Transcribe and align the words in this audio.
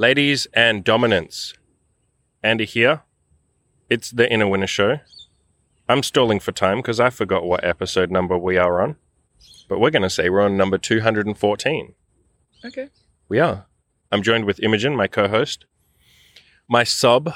Ladies 0.00 0.46
and 0.54 0.82
dominance. 0.82 1.52
Andy 2.42 2.64
here. 2.64 3.02
It's 3.90 4.10
the 4.10 4.32
Inner 4.32 4.48
Winner 4.48 4.66
Show. 4.66 5.00
I'm 5.90 6.02
stalling 6.02 6.40
for 6.40 6.52
time 6.52 6.78
because 6.78 6.98
I 6.98 7.10
forgot 7.10 7.44
what 7.44 7.62
episode 7.62 8.10
number 8.10 8.38
we 8.38 8.56
are 8.56 8.80
on. 8.80 8.96
But 9.68 9.78
we're 9.78 9.90
going 9.90 10.00
to 10.00 10.08
say 10.08 10.30
we're 10.30 10.40
on 10.40 10.56
number 10.56 10.78
214. 10.78 11.94
Okay. 12.64 12.88
We 13.28 13.40
are. 13.40 13.66
I'm 14.10 14.22
joined 14.22 14.46
with 14.46 14.58
Imogen, 14.62 14.96
my 14.96 15.06
co 15.06 15.28
host, 15.28 15.66
my 16.66 16.82
sub, 16.82 17.34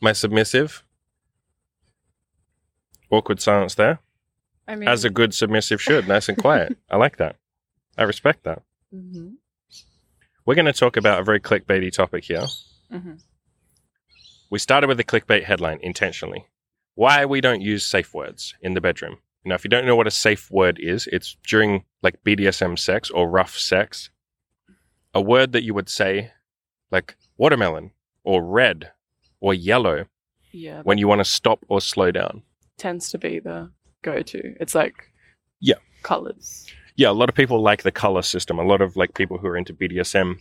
my 0.00 0.12
submissive. 0.12 0.82
Awkward 3.10 3.40
silence 3.40 3.76
there. 3.76 4.00
I 4.66 4.74
mean, 4.74 4.88
As 4.88 5.04
a 5.04 5.10
good 5.10 5.34
submissive 5.34 5.80
should, 5.80 6.08
nice 6.08 6.28
and 6.28 6.36
quiet. 6.36 6.76
I 6.90 6.96
like 6.96 7.16
that. 7.18 7.36
I 7.96 8.02
respect 8.02 8.42
that. 8.42 8.62
Mhm. 8.92 9.34
We're 10.50 10.56
going 10.56 10.66
to 10.66 10.72
talk 10.72 10.96
about 10.96 11.20
a 11.20 11.22
very 11.22 11.38
clickbaity 11.38 11.92
topic 11.92 12.24
here. 12.24 12.44
Mhm. 12.90 13.22
We 14.50 14.58
started 14.58 14.88
with 14.88 14.98
a 14.98 15.04
clickbait 15.04 15.44
headline 15.44 15.78
intentionally. 15.80 16.44
Why 16.96 17.24
we 17.24 17.40
don't 17.40 17.60
use 17.60 17.86
safe 17.86 18.12
words 18.12 18.56
in 18.60 18.74
the 18.74 18.80
bedroom. 18.80 19.18
Now, 19.44 19.54
if 19.54 19.62
you 19.62 19.70
don't 19.70 19.86
know 19.86 19.94
what 19.94 20.08
a 20.08 20.10
safe 20.10 20.50
word 20.50 20.80
is, 20.80 21.06
it's 21.12 21.36
during 21.46 21.84
like 22.02 22.24
BDSM 22.24 22.76
sex 22.76 23.10
or 23.10 23.30
rough 23.30 23.56
sex, 23.56 24.10
a 25.14 25.20
word 25.20 25.52
that 25.52 25.62
you 25.62 25.72
would 25.72 25.88
say 25.88 26.32
like 26.90 27.16
watermelon 27.36 27.92
or 28.24 28.42
red 28.44 28.90
or 29.38 29.54
yellow 29.54 30.06
yeah, 30.50 30.82
when 30.82 30.98
you 30.98 31.06
want 31.06 31.20
to 31.20 31.24
stop 31.24 31.64
or 31.68 31.80
slow 31.80 32.10
down. 32.10 32.42
tends 32.76 33.08
to 33.10 33.18
be 33.18 33.38
the 33.38 33.70
go-to. 34.02 34.56
It's 34.58 34.74
like 34.74 35.12
Yeah. 35.60 35.78
colors. 36.02 36.66
Yeah, 36.96 37.10
a 37.10 37.12
lot 37.12 37.28
of 37.28 37.34
people 37.34 37.62
like 37.62 37.82
the 37.82 37.92
color 37.92 38.22
system. 38.22 38.58
A 38.58 38.64
lot 38.64 38.80
of 38.80 38.96
like 38.96 39.14
people 39.14 39.38
who 39.38 39.46
are 39.46 39.56
into 39.56 39.74
BDSM, 39.74 40.40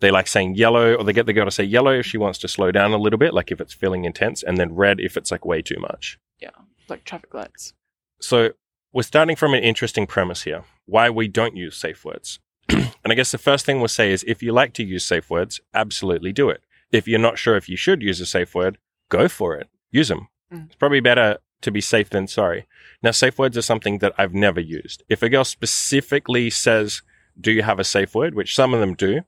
they 0.00 0.10
like 0.10 0.26
saying 0.26 0.54
yellow, 0.54 0.94
or 0.94 1.04
they 1.04 1.12
get 1.12 1.26
the 1.26 1.32
girl 1.32 1.44
to 1.44 1.50
say 1.50 1.64
yellow 1.64 1.92
if 1.92 2.06
she 2.06 2.18
wants 2.18 2.38
to 2.40 2.48
slow 2.48 2.70
down 2.70 2.92
a 2.92 2.98
little 2.98 3.18
bit, 3.18 3.34
like 3.34 3.50
if 3.50 3.60
it's 3.60 3.74
feeling 3.74 4.04
intense, 4.04 4.42
and 4.42 4.58
then 4.58 4.74
red 4.74 5.00
if 5.00 5.16
it's 5.16 5.30
like 5.30 5.44
way 5.44 5.62
too 5.62 5.78
much. 5.78 6.18
Yeah, 6.38 6.50
like 6.88 7.04
traffic 7.04 7.34
lights. 7.34 7.72
So 8.20 8.50
we're 8.92 9.02
starting 9.02 9.36
from 9.36 9.54
an 9.54 9.62
interesting 9.62 10.06
premise 10.06 10.42
here 10.42 10.64
why 10.86 11.10
we 11.10 11.28
don't 11.28 11.56
use 11.56 11.76
safe 11.76 12.04
words. 12.04 12.38
and 12.68 12.92
I 13.04 13.14
guess 13.14 13.32
the 13.32 13.38
first 13.38 13.66
thing 13.66 13.78
we'll 13.78 13.88
say 13.88 14.12
is 14.12 14.24
if 14.26 14.42
you 14.42 14.52
like 14.52 14.72
to 14.74 14.84
use 14.84 15.04
safe 15.04 15.28
words, 15.28 15.60
absolutely 15.74 16.32
do 16.32 16.48
it. 16.48 16.62
If 16.92 17.06
you're 17.08 17.18
not 17.18 17.38
sure 17.38 17.56
if 17.56 17.68
you 17.68 17.76
should 17.76 18.02
use 18.02 18.20
a 18.20 18.26
safe 18.26 18.54
word, 18.54 18.78
go 19.08 19.28
for 19.28 19.56
it. 19.56 19.68
Use 19.90 20.08
them. 20.08 20.28
Mm. 20.52 20.66
It's 20.66 20.76
probably 20.76 21.00
better 21.00 21.38
to 21.66 21.70
be 21.70 21.80
safe 21.82 22.08
than 22.10 22.26
sorry. 22.26 22.66
Now, 23.02 23.10
safe 23.10 23.38
words 23.38 23.56
are 23.58 23.62
something 23.62 23.98
that 23.98 24.14
I've 24.16 24.32
never 24.34 24.58
used. 24.60 25.02
If 25.08 25.22
a 25.22 25.28
girl 25.28 25.44
specifically 25.44 26.48
says, 26.50 27.02
Do 27.38 27.52
you 27.52 27.62
have 27.62 27.78
a 27.78 27.84
safe 27.84 28.14
word? 28.14 28.34
which 28.34 28.54
some 28.54 28.72
of 28.72 28.80
them 28.80 28.94
do, 28.94 29.20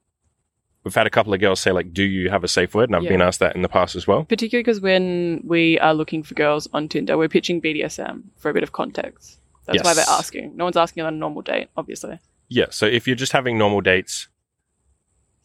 we've 0.85 0.95
had 0.95 1.07
a 1.07 1.11
couple 1.11 1.35
of 1.35 1.41
girls 1.41 1.61
say, 1.61 1.71
like, 1.73 1.93
Do 1.93 2.03
you 2.03 2.31
have 2.31 2.43
a 2.45 2.49
safe 2.49 2.75
word? 2.75 2.89
And 2.89 2.97
I've 2.97 3.03
Yeah. 3.05 3.11
been 3.11 3.21
asked 3.23 3.41
that 3.41 3.55
in 3.55 3.63
the 3.63 3.69
past 3.69 3.95
as 3.95 4.07
well. 4.07 4.25
Particularly 4.25 4.63
because 4.63 4.81
when 4.81 5.43
we 5.45 5.79
are 5.81 5.93
looking 5.95 6.23
for 6.23 6.35
girls 6.35 6.67
on 6.73 6.89
Tinder, 6.89 7.19
we're 7.19 7.29
pitching 7.29 7.61
BDSM 7.61 8.23
for 8.39 8.49
a 8.51 8.55
bit 8.55 8.63
of 8.63 8.73
context. 8.73 9.41
That's 9.67 9.85
why 9.85 9.93
they're 9.93 10.05
asking. 10.09 10.57
No 10.57 10.65
one's 10.65 10.79
asking 10.79 11.03
on 11.03 11.13
a 11.13 11.17
normal 11.17 11.43
date, 11.43 11.69
obviously. 11.77 12.19
Yeah. 12.49 12.67
So 12.71 12.87
if 12.87 13.07
you're 13.07 13.17
just 13.25 13.33
having 13.33 13.59
normal 13.59 13.83
dates, 13.83 14.29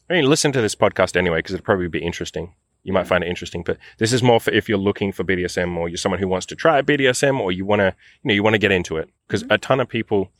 I 0.08 0.14
mean, 0.14 0.24
listen 0.24 0.50
to 0.52 0.62
this 0.62 0.74
podcast 0.74 1.16
anyway, 1.16 1.38
because 1.40 1.54
it'll 1.54 1.64
probably 1.64 1.88
be 1.88 1.98
interesting. 2.02 2.54
You 2.84 2.92
might 2.92 3.06
find 3.06 3.24
it 3.24 3.28
interesting, 3.28 3.62
but 3.64 3.78
this 3.98 4.12
is 4.12 4.22
more 4.22 4.38
for 4.38 4.50
if 4.52 4.68
you're 4.68 4.78
looking 4.78 5.10
for 5.10 5.24
BDSM 5.24 5.76
or 5.76 5.88
you're 5.88 5.96
someone 5.96 6.20
who 6.20 6.28
wants 6.28 6.46
to 6.46 6.54
try 6.54 6.80
BDSM 6.82 7.40
or 7.40 7.50
you 7.50 7.64
want 7.64 7.80
to, 7.80 7.94
you 8.22 8.28
know, 8.28 8.34
you 8.34 8.42
want 8.42 8.54
to 8.54 8.58
get 8.58 8.70
into 8.72 8.98
it. 8.98 9.08
Because 9.26 9.42
Mhm. 9.42 9.54
a 9.54 9.58
ton 9.58 9.80
of 9.80 9.88
people, 9.88 10.30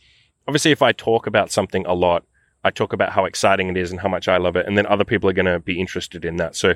obviously, 0.46 0.70
if 0.70 0.82
I 0.82 0.92
talk 0.92 1.26
about 1.26 1.50
something 1.50 1.84
a 1.86 1.94
lot, 1.94 2.24
I 2.62 2.70
talk 2.70 2.92
about 2.92 3.12
how 3.12 3.24
exciting 3.24 3.68
it 3.70 3.76
is 3.76 3.90
and 3.90 4.00
how 4.00 4.08
much 4.08 4.28
I 4.28 4.36
love 4.36 4.56
it, 4.56 4.66
and 4.66 4.76
then 4.78 4.86
other 4.86 5.04
people 5.04 5.28
are 5.28 5.32
going 5.34 5.46
to 5.46 5.58
be 5.58 5.80
interested 5.80 6.24
in 6.24 6.36
that. 6.36 6.54
So 6.54 6.74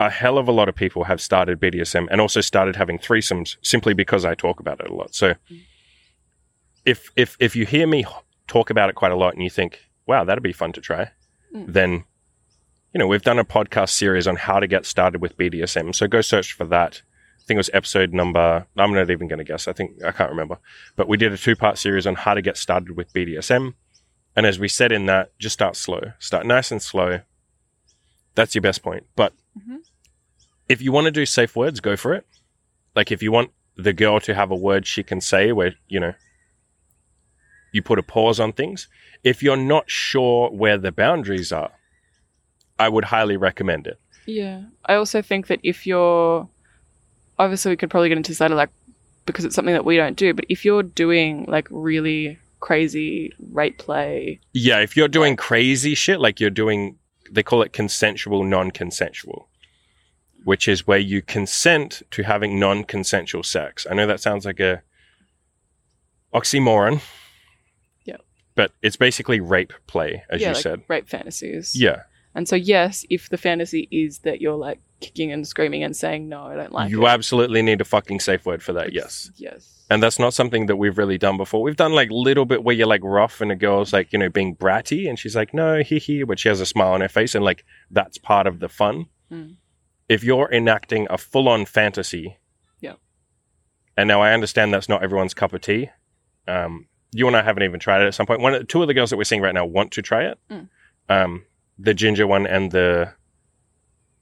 a 0.00 0.10
hell 0.10 0.38
of 0.38 0.48
a 0.48 0.52
lot 0.52 0.68
of 0.68 0.74
people 0.74 1.04
have 1.04 1.20
started 1.20 1.60
BDSM 1.60 2.08
and 2.10 2.20
also 2.20 2.40
started 2.40 2.76
having 2.76 2.98
threesomes 2.98 3.56
simply 3.62 3.94
because 3.94 4.24
I 4.24 4.34
talk 4.34 4.58
about 4.58 4.80
it 4.80 4.88
a 4.90 4.94
lot. 4.94 5.14
So 5.14 5.34
if 6.84 7.10
if 7.16 7.36
if 7.40 7.56
you 7.56 7.64
hear 7.66 7.86
me 7.86 8.04
talk 8.46 8.70
about 8.70 8.88
it 8.90 8.94
quite 8.94 9.12
a 9.12 9.16
lot 9.16 9.34
and 9.34 9.42
you 9.42 9.50
think, 9.50 9.80
wow, 10.06 10.24
that'd 10.24 10.42
be 10.42 10.52
fun 10.52 10.72
to 10.72 10.80
try, 10.80 11.10
Mm. 11.54 11.72
then 11.72 12.04
you 12.94 12.98
know, 13.00 13.06
we've 13.08 13.22
done 13.22 13.38
a 13.40 13.44
podcast 13.44 13.90
series 13.90 14.26
on 14.28 14.36
how 14.36 14.60
to 14.60 14.66
get 14.68 14.86
started 14.86 15.20
with 15.20 15.36
BDSM. 15.36 15.94
So 15.94 16.06
go 16.06 16.20
search 16.20 16.52
for 16.52 16.64
that. 16.66 17.02
I 17.40 17.42
think 17.46 17.56
it 17.56 17.58
was 17.58 17.70
episode 17.74 18.12
number, 18.12 18.66
I'm 18.76 18.94
not 18.94 19.10
even 19.10 19.28
going 19.28 19.38
to 19.38 19.44
guess. 19.44 19.66
I 19.68 19.72
think, 19.72 20.02
I 20.02 20.12
can't 20.12 20.30
remember. 20.30 20.58
But 20.96 21.08
we 21.08 21.16
did 21.16 21.32
a 21.32 21.36
two 21.36 21.56
part 21.56 21.76
series 21.76 22.06
on 22.06 22.14
how 22.14 22.34
to 22.34 22.40
get 22.40 22.56
started 22.56 22.96
with 22.96 23.12
BDSM. 23.12 23.74
And 24.36 24.46
as 24.46 24.58
we 24.58 24.68
said 24.68 24.92
in 24.92 25.06
that, 25.06 25.36
just 25.38 25.52
start 25.54 25.76
slow. 25.76 26.12
Start 26.18 26.46
nice 26.46 26.70
and 26.70 26.80
slow. 26.80 27.20
That's 28.34 28.54
your 28.54 28.62
best 28.62 28.82
point. 28.82 29.06
But 29.16 29.32
Mhm. 29.58 29.78
if 30.68 30.80
you 30.80 30.92
want 30.92 31.06
to 31.06 31.10
do 31.10 31.26
safe 31.26 31.54
words, 31.54 31.80
go 31.80 31.96
for 31.96 32.14
it. 32.14 32.26
Like 32.94 33.12
if 33.12 33.22
you 33.22 33.30
want 33.32 33.50
the 33.76 33.92
girl 33.92 34.20
to 34.20 34.34
have 34.34 34.50
a 34.52 34.56
word 34.56 34.86
she 34.86 35.02
can 35.02 35.20
say 35.20 35.50
where, 35.52 35.74
you 35.88 35.98
know, 36.00 36.14
you 37.72 37.82
put 37.82 37.98
a 37.98 38.02
pause 38.04 38.38
on 38.38 38.52
things. 38.52 38.86
If 39.24 39.42
you're 39.42 39.56
not 39.56 39.90
sure 39.90 40.48
where 40.50 40.78
the 40.78 40.92
boundaries 40.92 41.50
are, 41.52 41.72
I 42.78 42.88
would 42.88 43.04
highly 43.04 43.36
recommend 43.36 43.86
it. 43.86 43.98
Yeah. 44.26 44.62
I 44.86 44.94
also 44.94 45.22
think 45.22 45.46
that 45.48 45.60
if 45.62 45.86
you're 45.86 46.48
obviously 47.38 47.70
we 47.70 47.76
could 47.76 47.90
probably 47.90 48.08
get 48.08 48.16
into 48.18 48.30
this 48.30 48.40
later, 48.40 48.54
like 48.54 48.70
because 49.26 49.44
it's 49.44 49.54
something 49.54 49.74
that 49.74 49.84
we 49.84 49.96
don't 49.96 50.16
do, 50.16 50.34
but 50.34 50.44
if 50.48 50.64
you're 50.64 50.82
doing 50.82 51.44
like 51.48 51.66
really 51.70 52.38
crazy 52.60 53.32
rape 53.52 53.78
play, 53.78 54.40
Yeah, 54.52 54.78
if 54.80 54.96
you're 54.96 55.08
doing 55.08 55.36
crazy 55.36 55.94
shit, 55.94 56.20
like 56.20 56.40
you're 56.40 56.50
doing, 56.50 56.96
they 57.30 57.42
call 57.42 57.62
it 57.62 57.72
consensual, 57.72 58.44
non 58.44 58.70
consensual, 58.70 59.48
which 60.44 60.68
is 60.68 60.86
where 60.86 60.98
you 60.98 61.22
consent 61.22 62.02
to 62.10 62.22
having 62.22 62.58
non 62.58 62.84
consensual 62.84 63.42
sex. 63.42 63.86
I 63.90 63.94
know 63.94 64.06
that 64.06 64.20
sounds 64.20 64.44
like 64.44 64.60
a 64.60 64.82
oxymoron. 66.34 67.00
Yeah. 68.04 68.16
But 68.54 68.72
it's 68.82 68.96
basically 68.96 69.40
rape 69.40 69.72
play, 69.86 70.24
as 70.28 70.40
yeah, 70.40 70.48
you 70.48 70.54
like 70.54 70.62
said. 70.62 70.82
rape 70.88 71.08
fantasies. 71.08 71.74
Yeah. 71.74 72.02
And 72.34 72.48
so 72.48 72.56
yes, 72.56 73.04
if 73.10 73.28
the 73.28 73.36
fantasy 73.36 73.88
is 73.90 74.20
that 74.20 74.40
you're 74.40 74.56
like 74.56 74.80
kicking 75.00 75.30
and 75.32 75.46
screaming 75.46 75.84
and 75.84 75.96
saying 75.96 76.28
no, 76.28 76.44
I 76.44 76.56
don't 76.56 76.72
like 76.72 76.88
it. 76.88 76.92
you 76.92 77.06
it. 77.06 77.10
absolutely 77.10 77.62
need 77.62 77.80
a 77.80 77.84
fucking 77.84 78.20
safe 78.20 78.44
word 78.44 78.62
for 78.62 78.72
that, 78.72 78.92
yes. 78.92 79.30
Yes. 79.36 79.84
And 79.90 80.02
that's 80.02 80.18
not 80.18 80.34
something 80.34 80.66
that 80.66 80.76
we've 80.76 80.96
really 80.96 81.18
done 81.18 81.36
before. 81.36 81.62
We've 81.62 81.76
done 81.76 81.92
like 81.92 82.08
little 82.10 82.46
bit 82.46 82.64
where 82.64 82.74
you're 82.74 82.86
like 82.86 83.04
rough 83.04 83.40
and 83.40 83.52
a 83.52 83.56
girl's 83.56 83.92
like, 83.92 84.12
you 84.12 84.18
know, 84.18 84.30
being 84.30 84.56
bratty 84.56 85.08
and 85.08 85.18
she's 85.18 85.36
like, 85.36 85.52
no, 85.54 85.82
hee 85.82 85.98
hee, 85.98 86.24
but 86.24 86.38
she 86.38 86.48
has 86.48 86.60
a 86.60 86.66
smile 86.66 86.92
on 86.92 87.02
her 87.02 87.08
face 87.08 87.34
and 87.34 87.44
like 87.44 87.64
that's 87.90 88.18
part 88.18 88.46
of 88.46 88.60
the 88.60 88.68
fun. 88.68 89.06
Mm. 89.30 89.56
If 90.08 90.24
you're 90.24 90.50
enacting 90.50 91.06
a 91.10 91.18
full 91.18 91.48
on 91.48 91.66
fantasy. 91.66 92.38
Yeah. 92.80 92.94
And 93.96 94.08
now 94.08 94.22
I 94.22 94.32
understand 94.32 94.72
that's 94.72 94.88
not 94.88 95.02
everyone's 95.04 95.34
cup 95.34 95.52
of 95.52 95.60
tea. 95.60 95.90
Um, 96.48 96.86
you 97.12 97.26
and 97.28 97.36
I 97.36 97.42
haven't 97.42 97.62
even 97.62 97.78
tried 97.78 98.02
it 98.02 98.06
at 98.06 98.14
some 98.14 98.26
point. 98.26 98.40
One, 98.40 98.66
two 98.66 98.82
of 98.82 98.88
the 98.88 98.94
girls 98.94 99.10
that 99.10 99.16
we're 99.16 99.24
seeing 99.24 99.42
right 99.42 99.54
now 99.54 99.64
want 99.64 99.92
to 99.92 100.02
try 100.02 100.24
it. 100.24 100.38
Mm. 100.50 100.68
Um, 101.08 101.44
the 101.78 101.94
ginger 101.94 102.26
one 102.26 102.46
and 102.46 102.70
the 102.72 103.12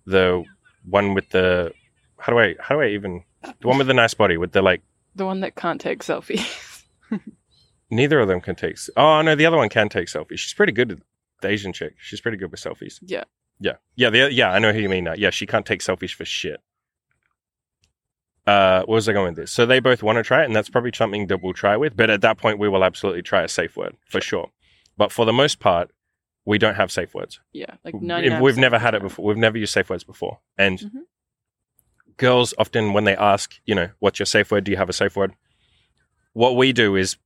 the 0.07 0.45
one 0.85 1.15
with 1.15 1.29
the 1.31 1.73
how 2.19 2.33
do 2.33 2.39
I 2.39 2.55
how 2.61 2.75
do 2.77 2.81
I 2.83 2.89
even 2.89 3.25
the 3.43 3.69
one 3.69 3.79
with 3.79 3.87
the 3.87 3.95
nice 3.95 4.15
body 4.15 4.37
with 4.37 4.53
the 4.53 4.63
like 4.63 4.83
The 5.15 5.27
one 5.27 5.41
that 5.41 5.55
can't 5.55 5.81
take 5.81 6.03
selfies. 6.03 6.85
Neither 7.91 8.21
of 8.21 8.29
them 8.29 8.41
can 8.41 8.55
take. 8.55 8.79
Oh 8.97 9.21
no, 9.23 9.35
the 9.35 9.47
other 9.47 9.57
one 9.59 9.69
can 9.69 9.89
take 9.89 10.09
selfies. 10.09 10.39
She's 10.39 10.55
pretty 10.55 10.73
good. 10.73 10.93
at 10.93 10.99
The 11.43 11.49
Asian 11.49 11.73
chick. 11.73 11.95
She's 11.99 12.21
pretty 12.21 12.39
good 12.39 12.51
with 12.51 12.61
selfies. 12.61 12.99
yeah. 13.03 13.25
Yeah, 13.61 13.75
yeah, 13.95 14.11
the, 14.11 14.33
yeah. 14.33 14.51
I 14.51 14.59
know 14.59 14.73
who 14.73 14.81
you 14.81 14.89
mean 14.89 15.05
now. 15.05 15.15
Yeah, 15.17 15.31
she 15.31 15.47
can't 15.47 15.65
take 15.65 15.81
selfies 15.83 16.13
for 16.13 16.25
shit. 16.25 16.59
Uh, 18.45 18.81
what 18.81 18.89
was 18.97 19.09
I 19.09 19.13
going 19.13 19.27
with 19.27 19.37
this? 19.37 19.53
So 19.53 19.67
they 19.67 19.79
both 19.79 20.03
want 20.03 20.17
to 20.17 20.25
try 20.25 20.43
it, 20.43 20.47
and 20.47 20.57
that's 20.57 20.69
probably 20.69 20.91
something 20.93 21.29
that 21.29 21.41
we'll 21.43 21.53
try 21.53 21.77
with. 21.77 21.97
But 21.97 22.11
at 22.11 22.23
that 22.23 22.39
point, 22.39 22.59
we 22.59 22.69
will 22.69 22.83
absolutely 22.83 23.23
try 23.23 23.43
a 23.43 23.49
safe 23.49 23.77
word 23.77 23.97
for 24.09 24.21
sure. 24.21 24.51
But 24.97 25.13
for 25.13 25.25
the 25.25 25.33
most 25.33 25.61
part, 25.61 25.93
we 26.44 26.58
don't 26.58 26.75
have 26.75 26.91
safe 26.91 27.14
words. 27.14 27.41
Yeah. 27.53 27.74
Like 27.84 27.94
99 27.94 28.42
We've 28.42 28.56
never 28.59 28.78
had 28.78 28.94
it 28.94 29.03
before. 29.03 29.24
We've 29.24 29.36
never 29.36 29.56
used 29.59 29.72
safe 29.72 29.89
words 29.91 30.04
before. 30.04 30.41
And 30.59 30.78
Mhm. 30.78 31.00
girls 32.16 32.54
often, 32.59 32.92
when 32.92 33.04
they 33.04 33.16
ask, 33.16 33.54
you 33.65 33.74
know, 33.74 33.91
what's 34.00 34.18
your 34.18 34.27
safe 34.27 34.50
word? 34.50 34.65
Do 34.65 34.71
you 34.71 34.77
have 34.77 34.89
a 34.89 34.92
safe 34.92 35.16
word? 35.16 35.33
What 36.33 36.56
we 36.56 36.72
do 36.72 36.97
is, 36.97 37.16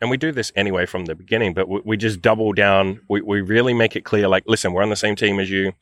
and 0.00 0.10
we 0.10 0.16
do 0.16 0.32
this 0.32 0.52
anyway 0.54 0.86
from 0.86 1.04
the 1.06 1.14
beginning, 1.14 1.54
but 1.54 1.68
we, 1.68 1.80
we 1.84 1.96
just 1.96 2.20
double 2.22 2.52
down. 2.52 3.00
We, 3.08 3.20
we 3.20 3.40
really 3.40 3.74
make 3.74 3.96
it 3.96 4.04
clear 4.04 4.28
like, 4.28 4.44
listen, 4.46 4.72
we're 4.72 4.82
on 4.82 4.90
the 4.90 4.96
same 4.96 5.16
team 5.16 5.38
as 5.38 5.50
you. 5.50 5.72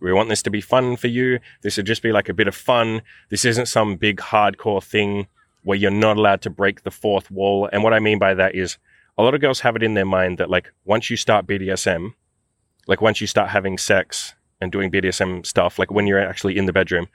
We 0.00 0.12
want 0.12 0.28
this 0.28 0.42
to 0.42 0.50
be 0.50 0.60
fun 0.60 0.96
for 0.96 1.06
you. 1.06 1.38
This 1.62 1.76
would 1.76 1.86
just 1.86 2.02
be 2.02 2.10
like 2.12 2.28
a 2.28 2.34
bit 2.34 2.48
of 2.48 2.54
fun. 2.56 3.02
This 3.30 3.44
isn't 3.44 3.66
some 3.66 3.96
big 3.96 4.18
hardcore 4.18 4.82
thing 4.82 5.28
where 5.62 5.78
you're 5.78 5.92
not 5.92 6.16
allowed 6.16 6.42
to 6.42 6.50
break 6.50 6.82
the 6.82 6.90
fourth 6.90 7.30
wall. 7.30 7.68
And 7.72 7.84
what 7.84 7.94
I 7.94 8.00
mean 8.00 8.18
by 8.18 8.34
that 8.34 8.54
is 8.56 8.78
a 9.16 9.22
lot 9.22 9.34
of 9.34 9.40
girls 9.40 9.60
have 9.60 9.76
it 9.76 9.82
in 9.82 9.94
their 9.94 10.04
mind 10.06 10.38
that 10.38 10.50
like 10.50 10.72
once 10.84 11.08
you 11.08 11.16
start 11.16 11.46
BDSM, 11.46 12.14
like 12.86 13.00
once 13.00 13.20
you 13.20 13.26
start 13.26 13.50
having 13.50 13.78
sex 13.78 14.34
and 14.60 14.72
doing 14.72 14.90
BDSM 14.90 15.44
stuff, 15.44 15.78
like 15.78 15.90
when 15.90 16.06
you're 16.06 16.18
actually 16.18 16.56
in 16.56 16.66
the 16.66 16.72
bedroom, 16.72 17.08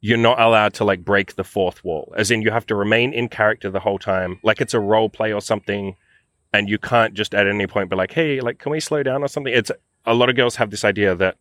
you're 0.00 0.18
not 0.18 0.40
allowed 0.40 0.74
to 0.74 0.84
like 0.84 1.04
break 1.04 1.36
the 1.36 1.44
fourth 1.44 1.84
wall. 1.84 2.12
As 2.16 2.30
in 2.30 2.42
you 2.42 2.50
have 2.50 2.66
to 2.66 2.74
remain 2.74 3.12
in 3.12 3.28
character 3.28 3.70
the 3.70 3.80
whole 3.80 3.98
time, 3.98 4.40
like 4.42 4.60
it's 4.60 4.74
a 4.74 4.80
role 4.80 5.08
play 5.08 5.32
or 5.32 5.40
something. 5.40 5.96
and 6.52 6.68
you 6.68 6.78
can't 6.78 7.14
just 7.14 7.32
at 7.32 7.46
any 7.46 7.66
point 7.68 7.88
be 7.90 7.94
like, 7.94 8.10
"Hey, 8.12 8.40
like, 8.40 8.58
can 8.58 8.72
we 8.72 8.80
slow 8.80 9.04
down 9.04 9.22
or 9.22 9.28
something?" 9.28 9.54
It's 9.54 9.70
a 10.04 10.14
lot 10.14 10.28
of 10.28 10.34
girls 10.34 10.56
have 10.56 10.70
this 10.70 10.84
idea 10.84 11.14
that 11.14 11.36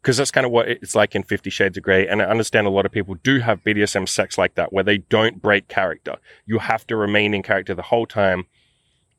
because 0.00 0.16
that's 0.16 0.32
kind 0.32 0.44
of 0.44 0.50
what 0.50 0.68
it's 0.68 0.96
like 0.96 1.14
in 1.14 1.22
Fifty 1.22 1.48
Shades 1.48 1.76
of 1.76 1.84
Grey, 1.84 2.08
and 2.08 2.20
I 2.20 2.24
understand 2.24 2.66
a 2.66 2.70
lot 2.70 2.84
of 2.84 2.90
people 2.90 3.14
do 3.22 3.38
have 3.38 3.62
BDSM 3.62 4.08
sex 4.08 4.36
like 4.36 4.56
that, 4.56 4.72
where 4.72 4.82
they 4.82 4.98
don't 4.98 5.40
break 5.40 5.68
character. 5.68 6.16
You 6.44 6.58
have 6.58 6.84
to 6.88 6.96
remain 6.96 7.34
in 7.34 7.42
character 7.44 7.74
the 7.74 7.82
whole 7.82 8.06
time. 8.06 8.46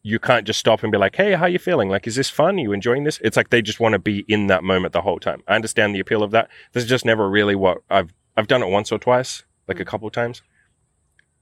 You 0.05 0.19
can't 0.19 0.45
just 0.45 0.59
stop 0.59 0.83
and 0.83 0.91
be 0.91 0.97
like, 0.97 1.15
"Hey, 1.15 1.33
how 1.33 1.45
you 1.45 1.57
feeling? 1.59 1.88
Like, 1.89 2.05
is 2.07 2.15
this 2.17 2.29
fun? 2.29 2.57
Are 2.57 2.59
you 2.59 2.73
enjoying 2.73 3.05
this?" 3.05 3.19
It's 3.23 3.38
like 3.38 3.50
they 3.50 3.61
just 3.61 3.79
want 3.79 3.94
to 3.94 4.00
be 4.00 4.25
in 4.27 4.47
that 4.47 4.63
moment 4.63 4.91
the 4.91 5.01
whole 5.01 5.17
time. 5.19 5.41
I 5.47 5.55
understand 5.55 5.95
the 5.95 6.01
appeal 6.01 6.23
of 6.23 6.31
that. 6.31 6.50
This 6.73 6.83
is 6.83 6.89
just 6.89 7.05
never 7.05 7.29
really 7.29 7.55
what 7.55 7.77
I've 7.89 8.13
I've 8.35 8.47
done 8.47 8.61
it 8.61 8.67
once 8.67 8.91
or 8.91 9.00
twice, 9.00 9.44
like 9.67 9.79
a 9.79 9.85
couple 9.85 10.07
of 10.07 10.13
times. 10.13 10.41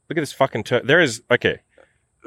Look 0.10 0.18
at 0.18 0.22
this 0.22 0.34
fucking 0.34 0.64
tur- 0.66 0.82
There 0.84 1.00
is 1.02 1.24
okay. 1.32 1.60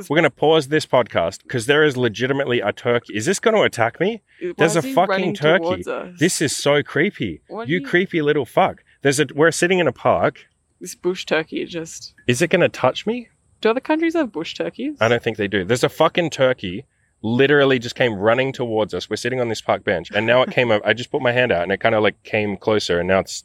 We're 0.09 0.17
gonna 0.17 0.31
pause 0.31 0.69
this 0.69 0.87
podcast 0.87 1.45
because 1.45 1.67
there 1.67 1.85
is 1.85 1.97
legitimately 1.97 2.61
a 2.61 2.73
turkey. 2.73 3.15
Is 3.15 3.27
this 3.27 3.39
going 3.39 3.55
to 3.55 3.63
attack 3.63 4.01
me? 4.01 4.23
Why 4.41 4.53
There's 4.59 4.75
a 4.75 4.83
fucking 4.83 5.35
turkey. 5.35 5.85
This 6.19 6.43
is 6.43 6.57
so 6.57 6.83
creepy. 6.83 7.43
You 7.49 7.63
you- 7.65 7.87
creepy 7.87 8.21
little 8.23 8.45
fuck. 8.45 8.83
There's 9.03 9.21
a. 9.21 9.27
We're 9.33 9.53
sitting 9.53 9.79
in 9.79 9.87
a 9.87 9.93
park. 9.93 10.47
this 10.81 10.97
bush 10.97 11.25
turkey 11.27 11.65
just. 11.65 12.13
Is 12.27 12.43
it 12.43 12.51
gonna 12.51 12.69
touch 12.69 13.07
me? 13.07 13.29
Do 13.65 13.71
other 13.71 13.81
countries 13.81 14.13
have 14.13 14.31
bush 14.31 14.53
turkeys? 14.53 14.99
I 15.01 15.09
don't 15.09 15.23
think 15.23 15.39
they 15.39 15.49
do. 15.49 15.65
There's 15.65 15.85
a 15.85 15.89
fucking 15.89 16.29
turkey. 16.29 16.85
Literally 17.23 17.79
just 17.79 17.95
came 17.95 18.13
running 18.13 18.53
towards 18.53 18.93
us. 18.93 19.09
We're 19.09 19.17
sitting 19.17 19.41
on 19.41 19.49
this 19.49 19.63
park 19.63 19.85
bench, 19.85 20.11
and 20.15 20.27
now 20.27 20.43
it 20.43 20.51
came 20.51 20.71
up. 20.71 20.83
I 20.85 20.93
just 20.93 21.11
put 21.11 21.23
my 21.23 21.33
hand 21.33 21.51
out, 21.51 21.63
and 21.63 21.73
it 21.73 21.79
kind 21.81 21.95
of 21.95 22.03
like 22.03 22.23
came 22.25 22.59
closer, 22.59 22.99
and 22.99 23.09
now 23.09 23.21
it's 23.21 23.45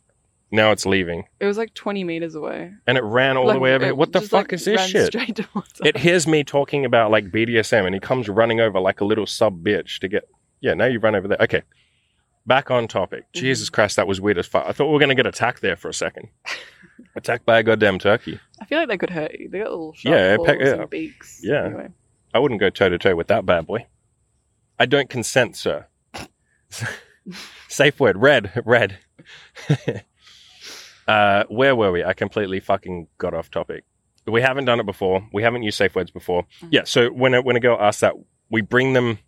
now 0.51 0.71
it's 0.71 0.85
leaving, 0.85 1.23
It 1.39 1.45
was 1.45 1.57
like 1.57 1.73
20 1.73 2.03
meters 2.03 2.35
away. 2.35 2.73
and 2.85 2.97
it 2.97 3.03
ran 3.03 3.37
all 3.37 3.45
the 3.45 3.53
Like, 3.53 3.61
way 3.61 3.75
over. 3.75 3.83
it 3.85 3.87
here. 3.87 3.95
What 3.95 4.11
the 4.11 4.19
just, 4.19 4.31
fuck 4.31 4.47
like, 4.47 4.53
is 4.53 4.65
this 4.65 4.77
ran 4.77 4.89
shit? 4.89 5.05
Straight 5.05 5.35
towards 5.53 5.79
It 5.85 5.95
us. 5.95 6.01
hears 6.01 6.27
me 6.27 6.43
talking 6.43 6.83
about 6.83 7.11
like 7.11 7.31
BDSM, 7.31 7.85
and 7.85 7.93
he 7.95 8.01
comes 8.01 8.27
running 8.27 8.59
over 8.59 8.77
like 8.81 8.99
a 8.99 9.05
little 9.05 9.25
sub 9.25 9.63
bitch 9.63 9.99
to 9.99 10.09
get. 10.09 10.27
Yeah, 10.59 10.73
now 10.73 10.85
you 10.87 10.99
run 10.99 11.15
over 11.15 11.29
there. 11.29 11.37
Okay, 11.39 11.61
back 12.45 12.69
on 12.71 12.89
topic. 12.89 13.21
Mm-hmm. 13.33 13.39
Jesus 13.39 13.69
Christ, 13.69 13.95
that 13.95 14.07
was 14.07 14.19
weird 14.19 14.37
as 14.37 14.47
fuck. 14.47 14.65
I 14.67 14.73
thought 14.73 14.87
we 14.87 14.93
were 14.93 14.99
gonna 14.99 15.15
get 15.15 15.27
attacked 15.27 15.61
there 15.61 15.77
for 15.77 15.87
a 15.87 15.93
second. 15.93 16.27
attacked 17.15 17.45
by 17.45 17.59
a 17.59 17.63
goddamn 17.63 17.99
turkey. 17.99 18.39
I 18.61 18.65
feel 18.65 18.79
like 18.79 18.87
they 18.89 18.97
could 18.97 19.09
hurt 19.09 19.37
you. 19.39 19.49
They 19.49 19.59
got 19.59 19.69
little 19.71 19.93
sharp 19.93 20.13
Yeah, 20.15 20.35
claws 20.37 20.57
yeah. 20.59 20.81
and 20.81 20.89
beaks. 20.89 21.41
Yeah. 21.43 21.65
Anyway. 21.65 21.87
I 22.33 22.39
wouldn't 22.39 22.59
go 22.59 22.69
toe 22.69 22.89
to 22.89 22.97
toe 22.97 23.15
with 23.15 23.27
that 23.27 23.45
bad 23.45 23.65
boy. 23.67 23.85
I 24.77 24.85
don't 24.85 25.09
consent, 25.09 25.55
sir. 25.57 25.85
Safe 27.67 27.99
word. 27.99 28.17
Red. 28.17 28.51
Red. 28.65 28.97
uh, 31.07 31.43
where 31.49 31.75
were 31.75 31.91
we? 31.91 32.03
I 32.03 32.13
completely 32.13 32.59
fucking 32.59 33.07
got 33.17 33.33
off 33.33 33.49
topic. 33.51 33.83
We 34.27 34.41
haven't 34.41 34.65
done 34.65 34.79
it 34.79 34.85
before. 34.85 35.27
We 35.33 35.41
haven't 35.43 35.63
used 35.63 35.77
safe 35.77 35.95
words 35.95 36.11
before. 36.11 36.43
Mhm. 36.61 36.69
Yeah. 36.71 36.83
So 36.85 37.09
when 37.09 37.33
a, 37.33 37.41
when 37.41 37.55
a 37.55 37.59
girl 37.59 37.77
asks 37.79 38.01
that, 38.01 38.13
we 38.51 38.61
bring 38.61 38.93
them 38.93 39.19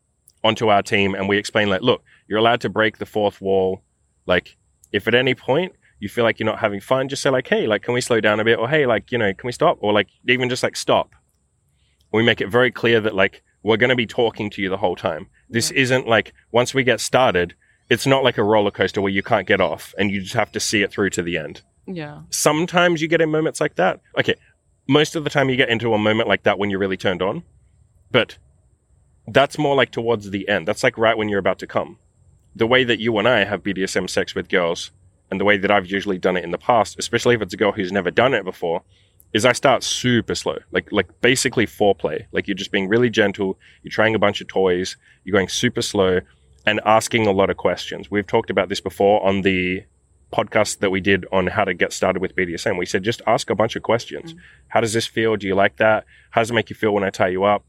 onto 0.44 0.68
our 0.70 0.82
team 0.82 1.14
and 1.16 1.28
we 1.30 1.38
explain 1.38 1.70
like, 1.70 1.82
look, 1.82 2.04
you're 2.28 2.40
allowed 2.40 2.62
to 2.62 2.70
break 2.70 2.98
the 2.98 3.06
fourth 3.06 3.42
wall. 3.42 3.82
Like, 4.26 4.58
if 4.92 5.08
at 5.08 5.16
any 5.16 5.36
point 5.36 5.74
you 6.02 6.10
feel 6.10 6.24
like 6.24 6.40
you're 6.40 6.46
not 6.46 6.60
having 6.60 6.82
fun, 6.82 7.08
just 7.08 7.22
say 7.22 7.30
like, 7.30 7.48
hey, 7.48 7.68
like, 7.68 7.84
can 7.84 7.94
we 7.94 8.02
slow 8.02 8.20
down 8.20 8.40
a 8.40 8.44
bit? 8.44 8.58
Or 8.58 8.68
hey, 8.68 8.88
like, 8.88 9.12
you 9.12 9.20
know, 9.20 9.34
can 9.34 9.48
we 9.48 9.52
stop? 9.52 9.78
Or 9.82 9.94
like, 9.94 10.10
even 10.28 10.50
just 10.50 10.64
like 10.64 10.76
stop. 10.76 11.12
We 12.12 12.24
make 12.24 12.42
it 12.42 12.50
very 12.50 12.72
clear 12.72 13.00
that 13.00 13.14
like 13.16 13.44
we're 13.62 13.78
going 13.78 13.92
to 13.92 13.96
be 13.96 14.08
talking 14.08 14.50
to 14.50 14.62
you 14.62 14.68
the 14.68 14.78
whole 14.78 14.96
time. 14.96 15.28
This 15.48 15.70
isn't 15.70 16.08
like 16.08 16.34
once 16.52 16.74
we 16.74 16.84
get 16.84 17.00
started, 17.00 17.54
it's 17.88 18.08
not 18.08 18.24
like 18.24 18.40
a 18.40 18.44
roller 18.44 18.72
coaster 18.72 19.00
where 19.00 19.12
you 19.12 19.22
can't 19.22 19.48
get 19.48 19.62
off 19.62 19.94
and 19.98 20.10
you 20.10 20.22
just 20.22 20.34
have 20.34 20.52
to 20.54 20.60
see 20.60 20.82
it 20.82 20.92
through 20.92 21.12
to 21.12 21.22
the 21.22 21.38
end. 21.38 21.62
Yeah. 21.86 22.24
Sometimes 22.32 23.02
you 23.02 23.08
get 23.08 23.22
in 23.22 23.30
moments 23.30 23.62
like 23.62 23.76
that. 23.76 24.02
Okay, 24.18 24.36
most 24.88 25.16
of 25.16 25.24
the 25.24 25.30
time 25.30 25.50
you 25.50 25.56
get 25.56 25.70
into 25.70 25.94
a 25.94 26.00
moment 26.00 26.28
like 26.28 26.44
that 26.44 26.58
when 26.58 26.72
you're 26.72 26.80
really 26.80 26.98
turned 26.98 27.22
on, 27.22 27.44
but 28.10 28.38
that's 29.28 29.60
more 29.60 29.76
like 29.76 29.92
towards 29.92 30.32
the 30.32 30.50
end. 30.50 30.68
That's 30.68 30.84
like 30.84 30.98
right 30.98 31.18
when 31.18 31.30
you're 31.30 31.40
about 31.40 31.60
to 31.60 31.68
come. 31.68 32.00
The 32.56 32.68
way 32.68 32.84
that 32.84 33.00
you 33.00 33.18
and 33.20 33.28
I 33.28 33.46
have 33.46 33.64
BDSM 33.64 34.10
sex 34.10 34.34
with 34.34 34.50
girls, 34.50 34.92
and 35.32 35.40
the 35.40 35.46
way 35.46 35.58
that 35.58 35.72
I've 35.72 35.88
usually 35.88 36.20
done 36.20 36.38
it 36.38 36.44
in 36.44 36.52
the 36.52 36.58
past, 36.58 37.00
especially 37.00 37.36
if 37.36 37.42
it's 37.42 37.54
a 37.54 37.58
girl 37.58 37.72
who's 37.72 37.92
never 37.92 38.12
done 38.12 38.34
it 38.34 38.44
before, 38.44 38.84
is 39.34 39.46
I 39.46 39.54
start 39.54 39.82
super 39.82 40.36
slow, 40.36 40.58
like 40.72 40.92
like 40.92 41.22
basically 41.22 41.66
foreplay. 41.66 42.26
Like 42.34 42.48
you're 42.48 42.56
just 42.56 42.72
being 42.72 42.90
really 42.90 43.10
gentle. 43.10 43.58
You're 43.82 43.92
trying 43.92 44.14
a 44.14 44.20
bunch 44.20 44.42
of 44.42 44.48
toys. 44.48 44.98
You're 45.24 45.34
going 45.34 45.48
super 45.48 45.82
slow 45.82 46.20
and 46.66 46.82
asking 46.86 47.28
a 47.28 47.32
lot 47.32 47.50
of 47.50 47.58
questions. 47.58 48.12
We've 48.12 48.28
talked 48.28 48.50
about 48.50 48.68
this 48.70 48.82
before 48.82 49.26
on 49.26 49.42
the 49.42 49.84
podcast 50.34 50.80
that 50.80 50.90
we 50.90 51.02
did 51.02 51.26
on 51.32 51.48
how 51.48 51.64
to 51.64 51.74
get 51.74 51.94
started 51.94 52.22
with 52.22 52.36
BDSM. 52.36 52.78
We 52.78 52.86
said 52.86 53.04
just 53.04 53.22
ask 53.26 53.50
a 53.50 53.56
bunch 53.56 53.76
of 53.76 53.84
questions. 53.84 54.34
Mm. 54.34 54.40
How 54.68 54.82
does 54.82 54.94
this 54.94 55.08
feel? 55.08 55.38
Do 55.38 55.48
you 55.48 55.56
like 55.56 55.78
that? 55.78 56.06
How 56.32 56.42
does 56.42 56.52
it 56.52 56.54
make 56.54 56.70
you 56.70 56.76
feel 56.76 56.94
when 56.94 57.04
I 57.04 57.10
tie 57.10 57.30
you 57.30 57.44
up? 57.46 57.64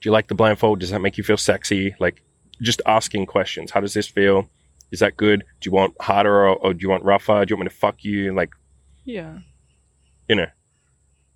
Do 0.00 0.08
you 0.08 0.12
like 0.12 0.28
the 0.28 0.34
blindfold? 0.34 0.80
Does 0.80 0.90
that 0.90 1.00
make 1.00 1.16
you 1.16 1.24
feel 1.24 1.36
sexy? 1.36 1.94
Like 2.00 2.22
just 2.60 2.82
asking 2.86 3.26
questions. 3.26 3.70
How 3.70 3.80
does 3.80 3.94
this 3.94 4.08
feel? 4.08 4.48
Is 4.92 5.00
that 5.00 5.16
good? 5.16 5.42
Do 5.60 5.68
you 5.68 5.72
want 5.72 5.94
harder 6.00 6.32
or, 6.46 6.54
or 6.56 6.74
do 6.74 6.78
you 6.82 6.88
want 6.90 7.02
rougher? 7.04 7.44
Do 7.44 7.52
you 7.52 7.56
want 7.56 7.64
me 7.66 7.70
to 7.70 7.74
fuck 7.76 8.04
you? 8.04 8.32
Like 8.34 8.50
Yeah. 9.04 9.38
you 10.28 10.36
know, 10.36 10.46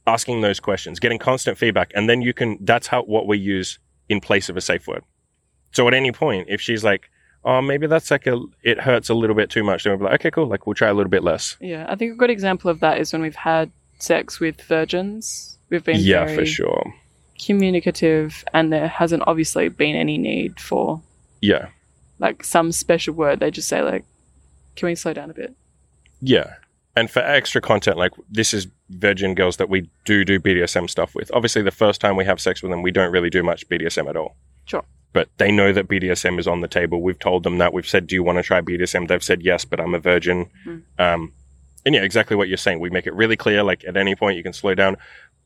asking 0.07 0.41
those 0.43 0.61
questions, 0.61 1.01
getting 1.01 1.19
constant 1.19 1.59
feedback, 1.59 1.91
and 1.95 2.09
then 2.09 2.23
you 2.23 2.33
can. 2.33 2.59
That's 2.61 2.87
how 2.87 3.03
what 3.03 3.27
we 3.27 3.39
use 3.39 3.79
in 4.09 4.21
place 4.21 4.49
of 4.49 4.57
a 4.57 4.61
safe 4.61 4.87
word. 4.87 5.03
So 5.73 5.89
at 5.89 5.95
any 5.95 6.13
point, 6.13 6.47
if 6.49 6.61
she's 6.61 6.85
like, 6.85 7.11
"Oh, 7.45 7.61
maybe 7.61 7.87
that's 7.89 8.11
like 8.11 8.27
a, 8.27 8.39
it 8.63 8.79
hurts 8.81 9.09
a 9.09 9.15
little 9.15 9.35
bit 9.35 9.51
too 9.51 9.65
much," 9.65 9.83
then 9.85 9.91
we'll 9.93 9.99
be 9.99 10.05
like, 10.05 10.21
"Okay, 10.21 10.31
cool. 10.31 10.47
Like 10.47 10.67
we'll 10.67 10.75
try 10.75 10.89
a 10.89 10.95
little 10.95 11.11
bit 11.11 11.25
less." 11.25 11.57
Yeah. 11.61 11.87
I 11.89 11.97
think 11.97 12.13
a 12.13 12.17
good 12.17 12.31
example 12.31 12.71
of 12.71 12.81
that 12.81 12.99
is 12.99 13.13
when 13.13 13.23
we've 13.23 13.35
had 13.35 13.71
sex 13.99 14.39
with 14.39 14.61
virgins. 14.63 15.59
We've 15.71 15.83
been 15.85 15.99
yeah, 15.99 16.27
for 16.33 16.47
sure. 16.47 16.93
communicative, 17.45 18.45
and 18.55 18.73
there 18.73 18.87
hasn't 18.89 19.25
obviously 19.27 19.69
been 19.69 19.97
any 19.97 20.19
need 20.19 20.61
for 20.61 21.03
Yeah, 21.41 21.69
like 22.19 22.45
some 22.45 22.73
special 22.73 23.15
word. 23.15 23.41
They 23.41 23.51
just 23.51 23.69
say 23.69 23.83
like, 23.83 24.05
"Can 24.75 24.87
we 24.87 24.95
slow 24.95 25.13
down 25.13 25.31
a 25.31 25.35
bit?" 25.35 25.55
yeah. 26.21 26.55
And 26.99 27.11
for 27.11 27.21
extra 27.21 27.61
content, 27.61 27.99
like 27.99 28.13
this 28.31 28.55
is 28.55 28.69
virgin 28.89 29.35
girls 29.35 29.59
that 29.59 29.69
we 29.69 29.91
do 30.07 30.25
do 30.25 30.41
BDSM 30.41 30.89
stuff 30.89 31.15
with. 31.15 31.31
Obviously, 31.35 31.61
the 31.61 31.71
first 31.71 32.01
time 32.01 32.17
we 32.17 32.25
have 32.25 32.41
sex 32.41 32.63
with 32.63 32.71
them, 32.71 32.81
we 32.81 32.91
don't 32.91 33.13
really 33.13 33.29
do 33.29 33.43
much 33.43 33.69
BDSM 33.69 34.09
at 34.09 34.17
all. 34.17 34.35
Sure. 34.65 34.83
But 35.13 35.29
they 35.37 35.53
know 35.53 35.75
that 35.75 35.89
BDSM 35.89 36.39
is 36.39 36.49
on 36.49 36.63
the 36.63 36.69
table. 36.69 37.03
We've 37.03 37.19
told 37.19 37.43
them 37.43 37.59
that. 37.59 37.75
We've 37.75 37.87
said, 37.87 38.07
"Do 38.07 38.15
you 38.15 38.23
want 38.23 38.39
to 38.39 38.43
try 38.43 38.63
BDSM?" 38.63 39.09
They've 39.09 39.23
said 39.23 39.43
yes, 39.43 39.67
but 39.67 39.79
I'm 39.79 39.95
a 39.95 39.99
virgin. 39.99 40.47
Mhm. 40.67 40.83
Um, 40.99 41.33
and 41.85 41.95
yeah, 41.95 42.01
exactly 42.03 42.35
what 42.35 42.49
you're 42.49 42.57
saying. 42.57 42.81
We 42.81 42.89
make 42.89 43.07
it 43.07 43.13
really 43.15 43.37
clear. 43.37 43.63
Like 43.63 43.85
at 43.85 43.99
any 43.99 44.15
point, 44.15 44.39
you 44.39 44.43
can 44.43 44.55
slow 44.55 44.75
down, 44.75 44.97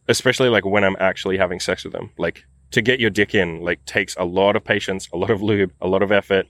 especially 0.07 0.51
like 0.51 0.65
when 0.65 0.85
I'm 0.85 0.97
actually 1.01 1.37
having 1.39 1.59
sex 1.59 1.83
with 1.83 1.93
them. 1.93 2.11
Like 2.17 2.45
to 2.71 2.81
get 2.81 3.01
your 3.01 3.11
dick 3.11 3.35
in, 3.35 3.61
like 3.61 3.85
takes 3.87 4.15
a 4.17 4.25
lot 4.25 4.55
of 4.55 4.63
patience, 4.63 5.09
a 5.13 5.17
lot 5.17 5.31
of 5.31 5.43
lube, 5.43 5.73
a 5.81 5.89
lot 5.89 6.03
of 6.03 6.13
effort, 6.13 6.47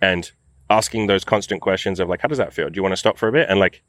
And 0.00 0.30
asking 0.68 1.06
those 1.06 1.24
constant 1.24 1.60
questions 1.60 2.00
of 2.00 2.08
like, 2.08 2.20
"How 2.20 2.28
does 2.28 2.38
that 2.38 2.52
feel? 2.52 2.68
Do 2.70 2.76
you 2.76 2.82
want 2.82 2.92
to 2.92 2.96
stop 2.96 3.18
for 3.18 3.28
a 3.28 3.32
bit?" 3.32 3.48
And 3.48 3.58
like 3.60 3.82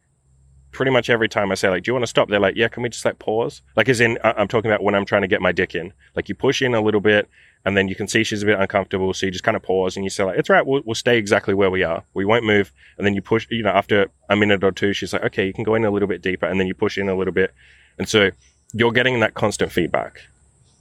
pretty 0.71 0.91
much 0.91 1.09
every 1.09 1.29
time 1.29 1.51
I 1.51 1.55
say 1.55 1.69
like, 1.69 1.83
"Do 1.83 1.89
you 1.89 1.93
want 1.93 2.03
to 2.03 2.07
stop?" 2.07 2.29
They're 2.29 2.39
like, 2.39 2.55
"Yeah, 2.55 2.67
can 2.67 2.83
we 2.83 2.89
just 2.89 3.05
like 3.05 3.19
pause?" 3.19 3.61
Like 3.75 3.89
as 3.89 3.99
in, 4.01 4.17
I- 4.23 4.33
I'm 4.37 4.47
talking 4.47 4.69
about 4.69 4.83
when 4.83 4.95
I'm 4.95 5.05
trying 5.05 5.21
to 5.23 5.27
get 5.27 5.41
my 5.41 5.51
dick 5.51 5.73
in. 5.75 5.93
Like 6.15 6.29
you 6.29 6.35
push 6.35 6.61
in 6.61 6.73
a 6.75 6.81
little 6.81 7.01
bit, 7.01 7.29
and 7.65 7.75
then 7.75 7.87
you 7.87 7.95
can 7.95 8.07
see 8.07 8.23
she's 8.23 8.43
a 8.43 8.45
bit 8.45 8.59
uncomfortable, 8.59 9.13
so 9.13 9.25
you 9.25 9.31
just 9.31 9.43
kind 9.43 9.57
of 9.57 9.63
pause 9.63 9.95
and 9.95 10.03
you 10.03 10.09
say 10.09 10.23
like, 10.23 10.37
"It's 10.37 10.49
right, 10.49 10.65
we'll, 10.65 10.81
we'll 10.85 10.95
stay 10.95 11.17
exactly 11.17 11.53
where 11.53 11.71
we 11.71 11.83
are. 11.83 12.03
We 12.13 12.25
won't 12.25 12.45
move." 12.45 12.71
And 12.97 13.07
then 13.07 13.13
you 13.15 13.21
push. 13.21 13.47
You 13.49 13.63
know, 13.63 13.69
after 13.71 14.07
a 14.29 14.35
minute 14.35 14.63
or 14.63 14.71
two, 14.71 14.93
she's 14.93 15.13
like, 15.13 15.23
"Okay, 15.23 15.47
you 15.47 15.53
can 15.53 15.63
go 15.63 15.75
in 15.75 15.85
a 15.85 15.89
little 15.91 16.07
bit 16.07 16.21
deeper," 16.21 16.45
and 16.45 16.59
then 16.59 16.67
you 16.67 16.73
push 16.75 16.97
in 16.97 17.09
a 17.09 17.15
little 17.15 17.33
bit, 17.33 17.53
and 17.97 18.07
so 18.07 18.29
you're 18.73 18.91
getting 18.91 19.19
that 19.21 19.33
constant 19.33 19.71
feedback. 19.71 20.21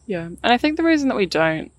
Yeah, 0.06 0.26
and 0.26 0.38
I 0.42 0.58
think 0.58 0.76
the 0.76 0.82
reason 0.84 1.08
that 1.08 1.16
we 1.16 1.26
don't 1.26 1.70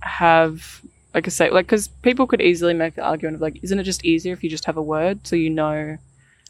have 0.00 0.80
like 1.16 1.26
I 1.26 1.30
say, 1.30 1.50
like 1.50 1.64
because 1.66 1.88
people 1.88 2.26
could 2.26 2.42
easily 2.42 2.74
make 2.74 2.94
the 2.94 3.02
argument 3.02 3.36
of 3.36 3.40
like, 3.40 3.58
isn't 3.64 3.78
it 3.78 3.84
just 3.84 4.04
easier 4.04 4.34
if 4.34 4.44
you 4.44 4.50
just 4.50 4.66
have 4.66 4.76
a 4.76 4.82
word 4.82 5.26
so 5.26 5.34
you 5.34 5.48
know? 5.48 5.96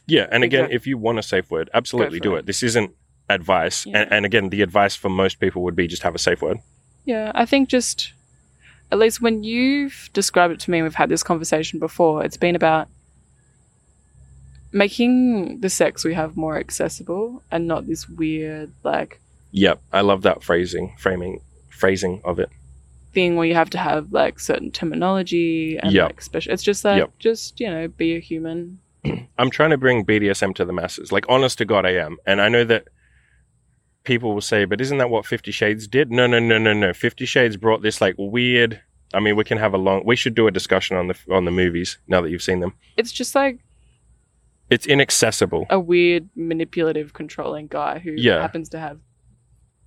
Yeah, 0.08 0.26
and 0.30 0.42
again, 0.44 0.68
if 0.72 0.86
you 0.88 0.98
want 0.98 1.20
a 1.20 1.22
safe 1.22 1.50
word, 1.50 1.70
absolutely 1.72 2.18
do 2.20 2.34
it. 2.34 2.40
it. 2.40 2.46
This 2.46 2.62
isn't 2.64 2.90
advice, 3.30 3.86
Yeah. 3.86 3.98
and, 4.02 4.12
and 4.12 4.26
again, 4.26 4.48
the 4.50 4.62
advice 4.62 4.94
for 4.96 5.08
most 5.08 5.38
people 5.40 5.62
would 5.62 5.76
be 5.76 5.86
just 5.86 6.02
have 6.02 6.14
a 6.16 6.18
safe 6.18 6.42
word. 6.42 6.58
Yeah, 7.04 7.30
I 7.34 7.46
think 7.46 7.68
just 7.68 8.12
at 8.90 8.98
least 8.98 9.22
when 9.22 9.44
you've 9.44 10.10
described 10.12 10.52
it 10.52 10.60
to 10.60 10.70
me, 10.72 10.82
we've 10.82 10.94
had 10.96 11.08
this 11.08 11.22
conversation 11.22 11.78
before. 11.78 12.24
It's 12.24 12.36
been 12.36 12.56
about 12.56 12.88
making 14.72 15.60
the 15.60 15.70
sex 15.70 16.04
we 16.04 16.14
have 16.14 16.36
more 16.36 16.58
accessible 16.58 17.42
and 17.50 17.66
not 17.68 17.86
this 17.86 18.08
weird 18.08 18.72
like 18.82 19.20
Yep, 19.52 19.80
I 19.92 20.00
love 20.02 20.22
that 20.22 20.42
phrasing, 20.42 20.94
framing, 20.98 21.40
phrasing 21.70 22.20
of 22.24 22.38
it. 22.40 22.50
Thing 23.16 23.36
where 23.36 23.46
you 23.50 23.54
have 23.54 23.70
to 23.70 23.78
have 23.78 24.12
like 24.12 24.38
certain 24.38 24.70
terminology 24.70 25.78
and 25.82 25.90
Yep. 25.92 26.06
like 26.10 26.20
special. 26.20 26.52
It's 26.52 26.62
just 26.62 26.84
like 26.84 26.98
Yep. 26.98 27.10
just 27.18 27.58
you 27.60 27.68
know 27.70 27.88
be 27.88 28.14
a 28.16 28.20
human. 28.20 28.78
I'm 29.38 29.50
trying 29.50 29.70
to 29.70 29.78
bring 29.78 30.04
BDSM 30.04 30.54
to 30.56 30.64
the 30.64 30.72
masses. 30.72 31.12
Like, 31.12 31.24
honest 31.28 31.58
to 31.58 31.64
God, 31.64 31.86
I 31.86 31.94
am. 32.06 32.16
And 32.26 32.40
I 32.40 32.48
know 32.48 32.64
that 32.64 32.88
people 34.04 34.34
will 34.34 34.40
say, 34.52 34.64
but 34.66 34.80
isn't 34.80 34.98
that 34.98 35.10
what 35.10 35.24
Fifty 35.26 35.50
Shades 35.50 35.86
did? 35.88 36.10
No, 36.10 36.26
no, 36.26 36.38
no, 36.38 36.58
no, 36.58 36.72
no. 36.72 36.92
Fifty 36.92 37.26
Shades 37.26 37.56
brought 37.56 37.82
this 37.82 38.00
like 38.00 38.14
weird. 38.18 38.80
I 39.14 39.20
mean, 39.20 39.36
we 39.36 39.44
can 39.44 39.58
have 39.58 39.72
a 39.72 39.78
long. 39.78 40.02
We 40.04 40.16
should 40.16 40.34
do 40.34 40.46
a 40.46 40.50
discussion 40.50 40.96
on 40.96 41.08
the 41.08 41.16
on 41.30 41.44
the 41.44 41.50
movies 41.50 41.98
now 42.08 42.20
that 42.20 42.30
you've 42.30 42.42
seen 42.42 42.60
them. 42.60 42.72
It's 42.96 43.12
just 43.12 43.34
like 43.34 43.60
It's 44.68 44.86
inaccessible. 44.86 45.66
a 45.70 45.78
weird 45.80 46.28
manipulative 46.34 47.12
controlling 47.12 47.68
guy 47.68 47.98
who 48.00 48.12
Yeah. 48.16 48.40
happens 48.42 48.68
to 48.70 48.78
have 48.78 48.98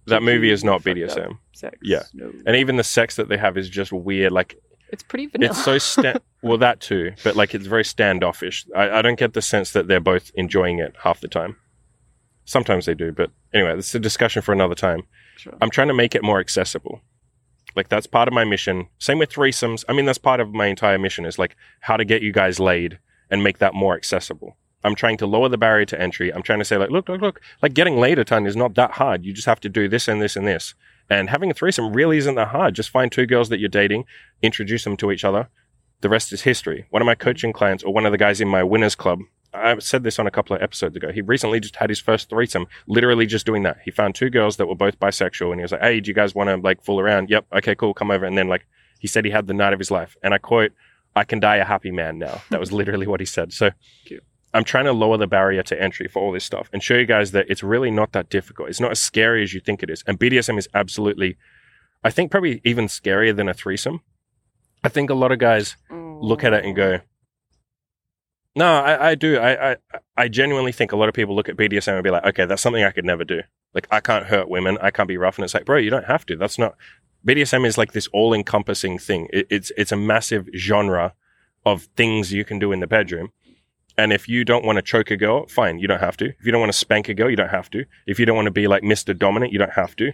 That 0.09 0.23
movie 0.23 0.51
is 0.51 0.63
not 0.63 0.81
BDSM. 0.83 1.37
Sex. 1.53 1.77
Yeah. 1.81 2.03
No. 2.13 2.31
And 2.45 2.55
even 2.55 2.75
the 2.77 2.83
sex 2.83 3.15
that 3.17 3.29
they 3.29 3.37
have 3.37 3.57
is 3.57 3.69
just 3.69 3.91
weird. 3.91 4.31
Like 4.31 4.55
It's 4.91 5.03
pretty 5.03 5.27
vanilla. 5.27 5.51
it's 5.51 5.63
so 5.63 5.77
sta- 5.77 6.19
well 6.41 6.57
that 6.59 6.79
too, 6.79 7.13
but 7.23 7.35
like 7.35 7.53
it's 7.55 7.67
very 7.67 7.85
standoffish. 7.85 8.65
I, 8.75 8.89
I 8.89 9.01
don't 9.01 9.19
get 9.19 9.33
the 9.33 9.41
sense 9.41 9.71
that 9.73 9.87
they're 9.87 9.99
both 9.99 10.31
enjoying 10.35 10.79
it 10.79 10.95
half 11.03 11.19
the 11.21 11.27
time. 11.27 11.57
Sometimes 12.45 12.85
they 12.85 12.95
do, 12.95 13.11
but 13.11 13.29
anyway, 13.53 13.75
this 13.75 13.89
is 13.89 13.95
a 13.95 13.99
discussion 13.99 14.41
for 14.41 14.53
another 14.53 14.75
time. 14.75 15.03
Sure. 15.37 15.53
I'm 15.61 15.69
trying 15.69 15.87
to 15.89 15.93
make 15.93 16.15
it 16.15 16.23
more 16.23 16.39
accessible. 16.39 17.01
Like 17.75 17.89
that's 17.89 18.07
part 18.07 18.27
of 18.27 18.33
my 18.33 18.43
mission. 18.43 18.87
Same 18.97 19.19
with 19.19 19.29
threesomes. 19.31 19.83
I 19.87 19.93
mean, 19.93 20.05
that's 20.05 20.17
part 20.17 20.39
of 20.39 20.49
my 20.53 20.65
entire 20.65 20.97
mission 20.97 21.25
is 21.25 21.37
like 21.37 21.55
how 21.81 21.95
to 21.97 22.03
get 22.05 22.23
you 22.23 22.31
guys 22.33 22.59
laid 22.59 22.97
and 23.29 23.43
make 23.43 23.59
that 23.59 23.75
more 23.75 23.95
accessible. 23.95 24.57
I'm 24.83 24.95
trying 24.95 25.17
to 25.17 25.27
lower 25.27 25.49
the 25.49 25.57
barrier 25.57 25.85
to 25.85 26.01
entry. 26.01 26.33
I'm 26.33 26.41
trying 26.41 26.59
to 26.59 26.65
say 26.65 26.77
like, 26.77 26.89
look, 26.89 27.09
look, 27.09 27.21
look, 27.21 27.41
like 27.61 27.73
getting 27.73 27.97
laid 27.97 28.19
a 28.19 28.23
ton 28.23 28.45
is 28.45 28.55
not 28.55 28.75
that 28.75 28.91
hard. 28.91 29.25
You 29.25 29.33
just 29.33 29.47
have 29.47 29.59
to 29.61 29.69
do 29.69 29.87
this 29.89 30.07
and 30.07 30.21
this 30.21 30.35
and 30.35 30.47
this. 30.47 30.73
And 31.09 31.29
having 31.29 31.49
a 31.49 31.53
threesome 31.53 31.93
really 31.93 32.17
isn't 32.17 32.35
that 32.35 32.49
hard. 32.49 32.75
Just 32.75 32.89
find 32.89 33.11
two 33.11 33.25
girls 33.25 33.49
that 33.49 33.59
you're 33.59 33.67
dating, 33.67 34.05
introduce 34.41 34.83
them 34.83 34.95
to 34.97 35.11
each 35.11 35.25
other. 35.25 35.49
The 36.01 36.09
rest 36.09 36.31
is 36.31 36.43
history. 36.43 36.85
One 36.91 37.01
of 37.01 37.07
my 37.07 37.15
coaching 37.15 37.51
clients 37.51 37.83
or 37.83 37.93
one 37.93 38.05
of 38.05 38.11
the 38.11 38.17
guys 38.17 38.39
in 38.39 38.47
my 38.47 38.63
winners 38.63 38.95
club, 38.95 39.19
I 39.53 39.79
said 39.79 40.03
this 40.03 40.19
on 40.19 40.27
a 40.27 40.31
couple 40.31 40.55
of 40.55 40.61
episodes 40.61 40.95
ago. 40.95 41.11
He 41.11 41.21
recently 41.21 41.59
just 41.59 41.75
had 41.77 41.89
his 41.89 41.99
first 41.99 42.29
threesome, 42.29 42.67
literally 42.87 43.25
just 43.25 43.45
doing 43.45 43.63
that. 43.63 43.77
He 43.83 43.91
found 43.91 44.15
two 44.15 44.29
girls 44.29 44.57
that 44.57 44.67
were 44.67 44.75
both 44.75 44.99
bisexual 44.99 45.51
and 45.51 45.59
he 45.59 45.63
was 45.63 45.71
like, 45.71 45.81
Hey, 45.81 45.99
do 45.99 46.09
you 46.09 46.13
guys 46.13 46.35
want 46.35 46.49
to 46.49 46.57
like 46.57 46.83
fool 46.83 46.99
around? 46.99 47.29
Yep. 47.29 47.47
Okay, 47.57 47.75
cool. 47.75 47.93
Come 47.93 48.11
over. 48.11 48.25
And 48.25 48.37
then 48.37 48.47
like 48.47 48.65
he 48.99 49.07
said 49.07 49.25
he 49.25 49.31
had 49.31 49.47
the 49.47 49.53
night 49.53 49.73
of 49.73 49.79
his 49.79 49.91
life. 49.91 50.15
And 50.21 50.33
I 50.33 50.37
quote, 50.37 50.71
I 51.15 51.23
can 51.23 51.39
die 51.39 51.57
a 51.57 51.65
happy 51.65 51.91
man 51.91 52.19
now. 52.19 52.41
That 52.51 52.59
was 52.59 52.71
literally 52.71 53.07
what 53.07 53.19
he 53.19 53.25
said. 53.25 53.51
So 53.51 53.71
Cute. 54.05 54.23
I'm 54.53 54.63
trying 54.63 54.85
to 54.85 54.93
lower 54.93 55.17
the 55.17 55.27
barrier 55.27 55.61
to 55.63 55.81
entry 55.81 56.07
for 56.07 56.21
all 56.21 56.31
this 56.31 56.43
stuff 56.43 56.69
and 56.73 56.81
show 56.81 56.95
you 56.95 57.05
guys 57.05 57.31
that 57.31 57.45
it's 57.49 57.61
really 57.61 57.91
not 57.91 58.13
that 58.13 58.29
difficult. 58.29 58.69
It's 58.69 58.79
not 58.79 58.91
as 58.91 58.99
scary 58.99 59.43
as 59.43 59.53
you 59.53 59.59
think 59.59 59.83
it 59.83 59.89
is. 59.89 60.03
And 60.07 60.19
BDSM 60.19 60.57
is 60.57 60.67
absolutely, 60.73 61.37
I 62.03 62.09
think, 62.09 62.31
probably 62.31 62.61
even 62.63 62.87
scarier 62.87 63.35
than 63.35 63.47
a 63.47 63.53
threesome. 63.53 64.01
I 64.83 64.89
think 64.89 65.09
a 65.09 65.13
lot 65.13 65.31
of 65.31 65.39
guys 65.39 65.75
look 65.91 66.43
at 66.43 66.53
it 66.53 66.65
and 66.65 66.75
go, 66.75 66.97
mm. 66.97 67.01
no, 68.55 68.73
I, 68.73 69.09
I 69.09 69.15
do. 69.15 69.37
I, 69.37 69.71
I, 69.71 69.77
I 70.17 70.27
genuinely 70.27 70.71
think 70.71 70.91
a 70.91 70.95
lot 70.95 71.09
of 71.09 71.15
people 71.15 71.35
look 71.35 71.49
at 71.49 71.57
BDSM 71.57 71.93
and 71.93 72.03
be 72.03 72.09
like, 72.09 72.25
okay, 72.25 72.45
that's 72.45 72.61
something 72.61 72.83
I 72.83 72.91
could 72.91 73.05
never 73.05 73.23
do. 73.23 73.41
Like, 73.73 73.87
I 73.91 73.99
can't 73.99 74.25
hurt 74.25 74.49
women. 74.49 74.77
I 74.81 74.89
can't 74.89 75.07
be 75.07 75.17
rough. 75.17 75.37
And 75.37 75.45
it's 75.45 75.53
like, 75.53 75.65
bro, 75.65 75.77
you 75.77 75.91
don't 75.91 76.05
have 76.05 76.25
to. 76.27 76.35
That's 76.35 76.57
not. 76.57 76.75
BDSM 77.27 77.67
is 77.67 77.77
like 77.77 77.91
this 77.91 78.07
all 78.13 78.33
encompassing 78.33 78.97
thing. 78.97 79.27
It, 79.31 79.45
it's, 79.49 79.71
it's 79.77 79.91
a 79.91 79.97
massive 79.97 80.47
genre 80.55 81.13
of 81.65 81.83
things 81.95 82.33
you 82.33 82.45
can 82.45 82.57
do 82.57 82.71
in 82.71 82.79
the 82.79 82.87
bedroom. 82.87 83.29
And 83.99 84.13
if 84.13 84.29
you 84.29 84.45
don't 84.45 84.63
want 84.65 84.77
to 84.77 84.81
choke 84.81 85.11
a 85.11 85.17
girl, 85.17 85.45
fine, 85.47 85.77
you 85.79 85.87
don't 85.87 85.99
have 85.99 86.15
to. 86.17 86.25
If 86.27 86.45
you 86.45 86.51
don't 86.53 86.61
want 86.61 86.71
to 86.71 86.77
spank 86.77 87.09
a 87.09 87.13
girl, 87.13 87.29
you 87.29 87.35
don't 87.35 87.49
have 87.49 87.69
to. 87.71 87.83
If 88.07 88.17
you 88.19 88.25
don't 88.25 88.35
want 88.35 88.45
to 88.45 88.51
be 88.51 88.67
like 88.67 88.81
Mr. 88.83 89.17
Dominant, 89.17 89.51
you 89.51 89.59
don't 89.59 89.73
have 89.73 89.95
to. 89.97 90.11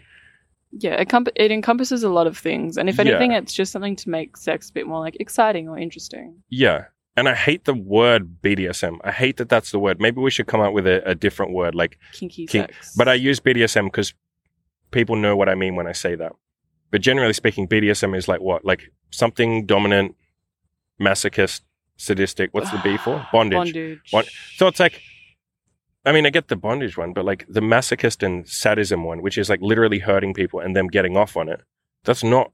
Yeah, 0.72 0.96
it, 0.96 1.08
comp- 1.08 1.30
it 1.36 1.52
encompasses 1.52 2.04
a 2.04 2.10
lot 2.10 2.28
of 2.28 2.38
things, 2.38 2.78
and 2.78 2.90
if 2.90 2.96
Yeah. 2.98 3.02
anything, 3.06 3.32
it's 3.34 3.54
just 3.54 3.72
something 3.72 3.96
to 3.98 4.10
make 4.10 4.36
sex 4.38 4.70
a 4.70 4.74
bit 4.74 4.88
more 4.88 5.00
like 5.00 5.16
exciting 5.20 5.70
or 5.70 5.78
interesting. 5.78 6.42
Yeah. 6.50 6.86
And 7.16 7.30
I 7.30 7.36
hate 7.36 7.64
the 7.64 7.74
word 7.74 8.42
BDSM. 8.42 8.98
I 9.04 9.12
hate 9.12 9.38
that 9.38 9.48
that's 9.48 9.72
the 9.72 9.80
word. 9.80 10.02
Maybe 10.02 10.20
we 10.20 10.32
should 10.32 10.48
come 10.48 10.60
up 10.60 10.74
with 10.74 10.86
a, 10.86 11.08
a 11.10 11.16
different 11.16 11.54
word. 11.54 11.74
Like, 11.76 11.98
Kinky 12.12 12.46
Kink- 12.48 12.74
sex. 12.74 12.94
But 12.98 13.08
I 13.08 13.14
use 13.14 13.40
BDSM 13.40 13.86
because 13.86 14.14
people 14.92 15.16
know 15.16 15.36
what 15.38 15.48
I 15.48 15.56
mean 15.56 15.76
when 15.76 15.88
I 15.88 15.94
say 15.94 16.16
that. 16.16 16.34
But 16.92 17.02
generally 17.02 17.34
speaking, 17.34 17.68
BDSM 17.70 18.18
is 18.18 18.28
like 18.28 18.42
what? 18.42 18.66
Like 18.66 18.92
something 19.12 19.66
dominant, 19.66 20.16
masochist, 21.00 21.62
sadistic. 21.98 22.54
What's 22.54 22.72
the 22.72 22.80
B 22.84 22.98
for? 22.98 23.26
Bondage. 23.32 23.56
bondage. 23.74 24.00
Bon- 24.12 24.24
So 24.58 24.68
it's 24.68 24.80
like, 24.80 25.02
I 26.06 26.12
mean, 26.12 26.26
I 26.26 26.30
get 26.30 26.48
the 26.50 26.56
bondage 26.56 26.98
one, 26.98 27.14
but 27.14 27.26
like 27.26 27.46
the 27.50 27.62
masochist 27.62 28.24
and 28.24 28.48
sadism 28.48 29.04
one, 29.04 29.22
which 29.22 29.38
is 29.38 29.50
like 29.50 29.62
literally 29.62 30.00
hurting 30.00 30.34
people 30.34 30.60
and 30.60 30.76
them 30.76 30.88
getting 30.88 31.18
off 31.18 31.36
on 31.38 31.50
it, 31.50 31.62
that's 32.04 32.24
not 32.24 32.52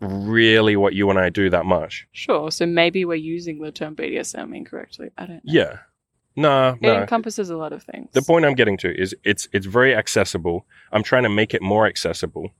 really 0.00 0.76
what 0.76 0.94
you 0.94 1.10
and 1.10 1.18
I 1.18 1.28
do 1.28 1.50
that 1.50 1.64
much. 1.66 2.06
Sure. 2.12 2.50
So 2.50 2.66
maybe 2.66 3.04
we're 3.04 3.14
using 3.16 3.60
the 3.60 3.72
term 3.72 3.94
BDSM 3.96 4.56
incorrectly. 4.56 5.10
I 5.18 5.26
don't 5.26 5.36
know. 5.36 5.40
Yeah. 5.44 5.78
Nah, 6.36 6.74
It 6.74 6.82
no. 6.82 7.00
encompasses 7.00 7.50
a 7.50 7.56
lot 7.56 7.72
of 7.72 7.82
things. 7.82 8.10
the 8.12 8.22
point 8.22 8.44
I'm 8.44 8.54
getting 8.54 8.76
to 8.78 8.96
is 8.96 9.12
it's 9.24 9.48
it's 9.52 9.66
very 9.66 9.92
accessible. 9.94 10.66
I'm 10.92 11.02
trying 11.02 11.24
to 11.24 11.28
make 11.28 11.52
it 11.52 11.60
more 11.62 11.84
accessible, 11.84 12.52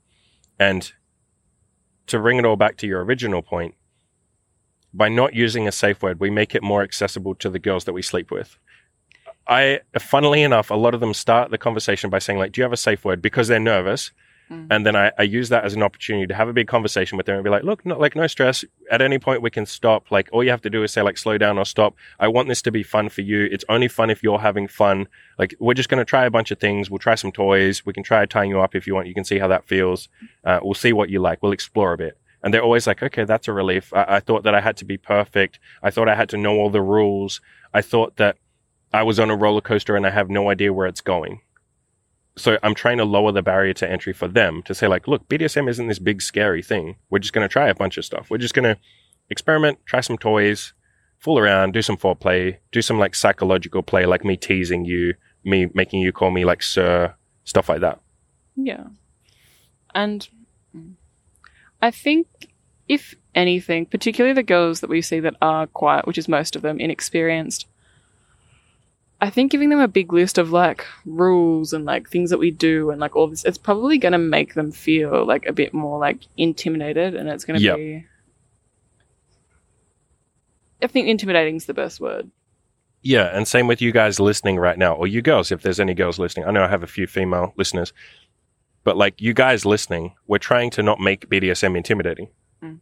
and 0.59 0.91
to 2.09 2.19
bring 2.19 2.39
it 2.39 2.45
all 2.45 2.57
back 2.57 2.77
to 2.79 2.89
your 2.89 3.05
original 3.05 3.41
point, 3.41 3.77
by 4.99 5.09
not 5.09 5.35
using 5.35 5.67
a 5.69 5.73
safe 5.73 6.03
word, 6.03 6.21
we 6.21 6.31
make 6.31 6.55
it 6.55 6.63
more 6.63 6.83
accessible 6.83 7.35
to 7.37 7.49
the 7.49 7.59
girls 7.59 7.85
that 7.87 7.95
we 7.95 8.03
sleep 8.03 8.31
with. 8.31 8.59
I, 9.47 9.81
funnily 9.99 10.43
enough, 10.43 10.71
a 10.71 10.75
lot 10.75 10.93
of 10.95 11.01
them 11.01 11.15
start 11.15 11.51
the 11.51 11.57
conversation 11.59 12.11
by 12.11 12.19
saying 12.19 12.39
like, 12.39 12.53
"Do 12.53 12.61
you 12.61 12.65
have 12.65 12.73
a 12.73 12.77
safe 12.89 13.05
word?" 13.05 13.23
because 13.23 13.49
they're 13.49 13.61
nervous, 13.75 14.13
Mm. 14.51 14.67
and 14.71 14.87
then 14.87 14.97
I, 14.97 15.13
I 15.19 15.25
use 15.25 15.51
that 15.51 15.65
as 15.65 15.75
an 15.75 15.83
opportunity 15.83 16.27
to 16.27 16.35
have 16.35 16.49
a 16.49 16.55
big 16.55 16.69
conversation 16.69 17.19
with 17.19 17.27
them 17.27 17.35
and 17.37 17.45
be 17.45 17.51
like, 17.51 17.65
"Look, 17.65 17.85
no, 17.85 17.99
like 17.99 18.17
no 18.17 18.27
stress. 18.27 18.65
At 18.91 19.03
any 19.03 19.19
point, 19.19 19.43
we 19.43 19.51
can 19.51 19.67
stop. 19.67 20.11
Like 20.11 20.31
all 20.33 20.43
you 20.43 20.49
have 20.49 20.63
to 20.63 20.71
do 20.71 20.83
is 20.83 20.91
say 20.91 21.03
like, 21.03 21.19
slow 21.19 21.37
down 21.37 21.59
or 21.59 21.67
stop. 21.67 21.93
I 22.19 22.29
want 22.29 22.49
this 22.49 22.63
to 22.63 22.71
be 22.73 22.83
fun 22.83 23.11
for 23.11 23.21
you. 23.21 23.41
It's 23.55 23.65
only 23.69 23.89
fun 23.89 24.09
if 24.09 24.23
you're 24.23 24.39
having 24.39 24.67
fun. 24.67 25.07
Like 25.39 25.55
we're 25.61 25.75
just 25.75 25.91
going 25.91 25.99
to 25.99 26.05
try 26.07 26.25
a 26.25 26.31
bunch 26.31 26.51
of 26.51 26.59
things. 26.59 26.91
We'll 26.91 26.99
try 26.99 27.15
some 27.15 27.31
toys. 27.31 27.85
We 27.85 27.93
can 27.93 28.03
try 28.03 28.25
tying 28.25 28.49
you 28.51 28.61
up 28.63 28.75
if 28.75 28.87
you 28.87 28.95
want. 28.95 29.07
You 29.07 29.13
can 29.21 29.25
see 29.25 29.39
how 29.39 29.49
that 29.49 29.67
feels. 29.69 30.09
Uh, 30.43 30.61
we'll 30.63 30.73
see 30.73 30.95
what 30.95 31.11
you 31.11 31.21
like. 31.21 31.43
We'll 31.43 31.53
explore 31.53 31.93
a 31.93 31.99
bit." 31.99 32.17
And 32.43 32.55
they're 32.55 32.63
always 32.63 32.87
like, 32.87 33.03
okay, 33.03 33.25
that's 33.25 33.49
a 33.49 33.53
relief. 33.53 33.93
I, 33.93 34.05
I 34.09 34.21
thought 34.21 34.45
that 34.45 34.55
I 34.55 34.61
had 34.61 34.77
to 34.79 34.85
be 34.85 34.97
perfect. 34.97 35.59
I 35.83 35.91
thought 35.91 36.09
I 36.09 36.15
had 36.15 36.29
to 36.31 36.37
know 36.37 36.57
all 36.57 36.71
the 36.71 36.83
rules. 36.83 37.41
I 37.75 37.83
thought 37.83 38.17
that 38.17 38.37
I 38.93 39.03
was 39.03 39.19
on 39.19 39.31
a 39.31 39.37
roller 39.37 39.61
coaster 39.61 39.97
and 39.97 40.07
I 40.07 40.11
have 40.11 40.31
no 40.31 40.51
idea 40.51 40.73
where 40.73 40.87
it's 40.87 41.01
going. 41.01 41.41
So 42.37 42.59
I'm 42.63 42.75
trying 42.75 42.99
to 42.99 43.05
lower 43.05 43.33
the 43.33 43.43
barrier 43.43 43.75
to 43.75 43.91
entry 43.91 44.13
for 44.13 44.29
them 44.29 44.63
to 44.63 44.75
say, 44.75 44.87
like, 44.87 45.09
look, 45.09 45.29
BDSM 45.29 45.69
isn't 45.69 45.89
this 45.89 45.99
big 45.99 46.23
scary 46.23 46.63
thing. 46.63 46.97
We're 47.11 47.19
just 47.19 47.33
going 47.33 47.47
to 47.47 47.53
try 47.53 47.69
a 47.69 47.75
bunch 47.75 47.99
of 47.99 48.05
stuff. 48.05 48.31
We're 48.31 48.39
just 48.39 48.55
going 48.55 48.77
to 48.77 48.81
experiment, 49.29 49.81
try 49.87 50.01
some 50.01 50.17
toys, 50.17 50.73
fool 51.19 51.39
around, 51.39 51.73
do 51.73 51.83
some 51.83 51.97
foreplay, 51.97 52.59
do 52.71 52.81
some 52.81 52.99
like 52.99 53.15
psychological 53.15 53.83
play, 53.83 54.07
like 54.07 54.25
me 54.25 54.37
teasing 54.37 54.85
you, 54.85 55.15
me 55.45 55.69
making 55.75 56.01
you 56.01 56.13
call 56.13 56.31
me 56.31 56.45
like 56.45 56.63
sir, 56.63 57.15
stuff 57.45 57.69
like 57.69 57.81
that. 57.81 58.01
Yeah. 58.57 58.85
And 59.95 60.29
mm, 60.77 60.95
I 61.81 61.91
think, 61.91 62.27
if 62.89 63.15
anything, 63.35 63.87
particularly 63.87 64.35
the 64.35 64.43
girls 64.43 64.81
that 64.81 64.91
we 64.91 65.01
see 65.03 65.21
that 65.21 65.37
are 65.41 65.67
quiet, 65.67 66.07
which 66.07 66.19
is 66.19 66.29
most 66.29 66.57
of 66.57 66.63
them, 66.63 66.81
inexperienced, 66.81 67.67
I 69.21 69.31
think 69.31 69.51
giving 69.51 69.69
them 69.69 69.81
a 69.81 69.89
big 69.89 70.13
list 70.13 70.39
of 70.39 70.53
like 70.53 70.87
rules 71.05 71.73
and 71.73 71.85
like 71.85 72.09
things 72.09 72.31
that 72.31 72.39
we 72.39 72.51
do 72.53 72.91
and 72.91 73.01
like 73.01 73.17
all 73.17 73.27
this, 73.27 73.45
it's 73.45 73.59
probably 73.59 73.99
going 73.99 74.13
to 74.13 74.19
make 74.19 74.55
them 74.55 74.71
feel 74.71 75.27
like 75.27 75.45
a 75.47 75.53
bit 75.53 75.75
more 75.75 75.99
like 75.99 76.21
intimidated 76.37 77.15
and 77.15 77.29
it's 77.29 77.45
going 77.45 77.59
to 77.59 77.65
Yep. 77.65 77.77
be. 77.77 78.07
I 80.83 80.87
think 80.87 81.09
intimidating 81.09 81.57
is 81.57 81.67
the 81.67 81.75
best 81.75 82.01
word. 82.01 82.31
Yeah, 83.03 83.25
and 83.37 83.47
same 83.47 83.67
with 83.67 83.81
you 83.81 83.91
guys 83.93 84.21
listening 84.21 84.57
right 84.57 84.79
now, 84.79 84.95
or 84.95 85.07
you 85.07 85.23
girls, 85.23 85.51
if 85.53 85.63
there's 85.63 85.81
any 85.81 85.95
girls 85.95 86.19
listening. 86.19 86.47
I 86.47 86.51
know 86.51 86.63
I 86.65 86.69
have 86.69 86.83
a 86.83 86.89
few 86.89 87.07
female 87.07 87.53
listeners, 87.57 87.93
but 88.89 88.97
like 88.97 89.21
you 89.21 89.35
guys 89.35 89.67
listening, 89.67 90.15
we're 90.29 90.39
trying 90.39 90.71
to 90.71 90.83
not 90.83 90.99
make 90.99 91.29
BDSM 91.29 91.77
intimidating. 91.77 92.31
Mm. 92.65 92.79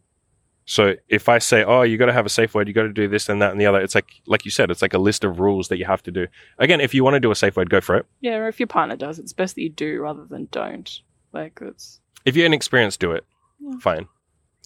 So 0.63 0.95
if 1.09 1.27
I 1.27 1.37
say, 1.37 1.65
"Oh, 1.65 1.81
you 1.81 1.97
got 1.97 2.05
to 2.05 2.13
have 2.13 2.25
a 2.25 2.29
safe 2.29 2.55
word, 2.55 2.69
you 2.69 2.73
got 2.73 2.83
to 2.83 2.93
do 2.93 3.09
this 3.09 3.27
and 3.27 3.41
that 3.41 3.51
and 3.51 3.59
the 3.59 3.65
other," 3.65 3.81
it's 3.81 3.93
like, 3.93 4.07
like 4.25 4.45
you 4.45 4.51
said, 4.51 4.71
it's 4.71 4.81
like 4.81 4.93
a 4.93 4.99
list 4.99 5.25
of 5.25 5.41
rules 5.41 5.67
that 5.67 5.77
you 5.77 5.83
have 5.83 6.01
to 6.03 6.11
do. 6.11 6.27
Again, 6.59 6.79
if 6.79 6.93
you 6.93 7.03
want 7.03 7.15
to 7.15 7.19
do 7.19 7.29
a 7.29 7.35
safe 7.35 7.57
word, 7.57 7.69
go 7.69 7.81
for 7.81 7.97
it. 7.97 8.05
Yeah, 8.21 8.35
or 8.35 8.47
if 8.47 8.57
your 8.57 8.67
partner 8.67 8.95
does, 8.95 9.19
it's 9.19 9.33
best 9.33 9.55
that 9.55 9.63
you 9.63 9.69
do 9.69 9.99
rather 9.99 10.23
than 10.23 10.47
don't. 10.49 10.89
Like, 11.33 11.59
that's. 11.59 11.99
If 12.23 12.37
you're 12.37 12.45
inexperienced, 12.45 13.01
do 13.01 13.11
it. 13.11 13.25
Yeah. 13.59 13.79
Fine. 13.81 14.07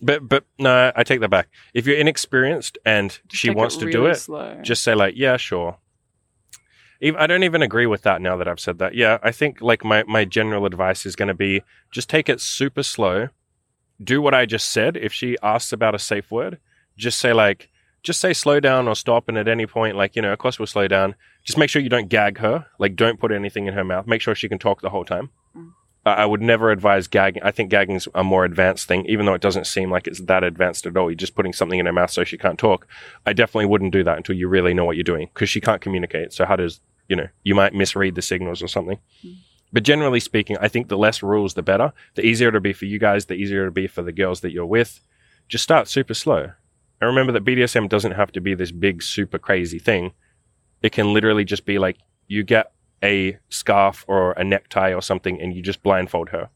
But 0.03 0.29
but 0.29 0.45
no, 0.59 0.91
I 0.95 1.01
take 1.01 1.21
that 1.21 1.29
back. 1.29 1.49
If 1.73 1.87
you're 1.87 1.97
inexperienced 1.97 2.77
and 2.85 3.09
just 3.09 3.41
she 3.41 3.49
wants 3.49 3.77
to 3.77 3.89
do 3.89 4.05
it, 4.05 4.17
slow. 4.17 4.59
just 4.61 4.83
say 4.83 4.93
like, 4.93 5.15
yeah, 5.17 5.37
sure. 5.37 5.79
I 7.03 7.25
don't 7.27 7.43
even 7.43 7.61
agree 7.61 7.87
with 7.87 8.03
that 8.03 8.21
now 8.21 8.37
that 8.37 8.47
I've 8.47 8.59
said 8.59 8.77
that. 8.79 8.93
Yeah, 8.93 9.17
I 9.23 9.31
think 9.31 9.59
like 9.61 9.83
my, 9.83 10.03
my 10.03 10.23
general 10.23 10.65
advice 10.65 11.05
is 11.05 11.15
going 11.15 11.27
to 11.27 11.33
be 11.33 11.63
just 11.89 12.09
take 12.09 12.29
it 12.29 12.39
super 12.39 12.83
slow. 12.83 13.29
Do 14.03 14.21
what 14.21 14.33
I 14.33 14.45
just 14.45 14.69
said. 14.69 14.97
If 14.97 15.11
she 15.11 15.37
asks 15.41 15.73
about 15.73 15.95
a 15.95 15.99
safe 15.99 16.29
word, 16.29 16.59
just 16.97 17.19
say 17.19 17.33
like, 17.33 17.69
just 18.03 18.19
say 18.19 18.33
slow 18.33 18.59
down 18.59 18.87
or 18.87 18.95
stop. 18.95 19.29
And 19.29 19.37
at 19.37 19.47
any 19.47 19.65
point, 19.65 19.95
like, 19.95 20.15
you 20.15 20.21
know, 20.21 20.33
of 20.33 20.39
course 20.39 20.59
we'll 20.59 20.67
slow 20.67 20.87
down. 20.87 21.15
Just 21.43 21.57
make 21.57 21.69
sure 21.69 21.81
you 21.81 21.89
don't 21.89 22.09
gag 22.09 22.37
her. 22.39 22.65
Like, 22.79 22.95
don't 22.95 23.19
put 23.19 23.31
anything 23.31 23.67
in 23.67 23.73
her 23.73 23.83
mouth. 23.83 24.07
Make 24.07 24.21
sure 24.21 24.35
she 24.35 24.49
can 24.49 24.59
talk 24.59 24.81
the 24.81 24.89
whole 24.89 25.05
time. 25.05 25.29
Mm. 25.55 25.71
I 26.05 26.13
I 26.13 26.25
would 26.25 26.41
never 26.41 26.71
advise 26.71 27.07
gagging. 27.07 27.43
I 27.43 27.51
think 27.51 27.69
gagging's 27.69 28.07
a 28.15 28.23
more 28.23 28.43
advanced 28.45 28.87
thing, 28.87 29.05
even 29.05 29.25
though 29.25 29.33
it 29.33 29.41
doesn't 29.41 29.67
seem 29.67 29.91
like 29.91 30.07
it's 30.07 30.21
that 30.21 30.43
advanced 30.43 30.85
at 30.85 30.97
all. 30.97 31.11
You're 31.11 31.15
just 31.15 31.35
putting 31.35 31.53
something 31.53 31.79
in 31.79 31.85
her 31.85 31.93
mouth 31.93 32.11
so 32.11 32.23
she 32.23 32.37
can't 32.37 32.57
talk. 32.59 32.87
I 33.25 33.33
definitely 33.33 33.67
wouldn't 33.67 33.93
do 33.93 34.03
that 34.03 34.17
until 34.17 34.35
you 34.35 34.47
really 34.47 34.73
know 34.73 34.85
what 34.85 34.95
you're 34.97 35.03
doing 35.03 35.29
because 35.33 35.49
she 35.49 35.61
can't 35.61 35.81
communicate. 35.81 36.33
So 36.33 36.45
how 36.45 36.55
does, 36.55 36.81
you 37.11 37.17
know, 37.17 37.27
you 37.43 37.53
might 37.53 37.73
misread 37.73 38.15
the 38.15 38.21
signals 38.21 38.63
or 38.63 38.69
something. 38.69 38.97
Mm. 39.21 39.35
But 39.73 39.83
generally 39.83 40.21
speaking, 40.21 40.57
I 40.61 40.69
think 40.69 40.87
the 40.87 40.97
less 40.97 41.21
rules, 41.21 41.55
the 41.55 41.61
better. 41.61 41.91
The 42.15 42.25
easier 42.25 42.47
it'll 42.47 42.61
be 42.61 42.71
for 42.71 42.85
you 42.85 42.99
guys, 42.99 43.25
the 43.25 43.33
easier 43.33 43.63
it'll 43.63 43.73
be 43.73 43.87
for 43.87 44.01
the 44.01 44.13
girls 44.13 44.39
that 44.41 44.53
you're 44.53 44.65
with. 44.65 45.01
Just 45.49 45.65
start 45.65 45.89
super 45.89 46.13
slow. 46.13 46.43
And 47.01 47.07
remember 47.09 47.33
that 47.33 47.43
BDSM 47.43 47.89
doesn't 47.89 48.13
have 48.13 48.31
to 48.31 48.39
be 48.39 48.55
this 48.55 48.71
big, 48.71 49.03
super 49.03 49.37
crazy 49.37 49.77
thing. 49.77 50.13
It 50.81 50.93
can 50.93 51.13
literally 51.13 51.43
just 51.43 51.65
be 51.65 51.79
like 51.79 51.97
you 52.27 52.43
get 52.43 52.71
a 53.03 53.37
scarf 53.49 54.05
or 54.07 54.31
a 54.33 54.43
necktie 54.45 54.93
or 54.93 55.01
something 55.01 55.41
and 55.41 55.53
you 55.53 55.61
just 55.61 55.83
blindfold 55.83 56.29
her. 56.29 56.49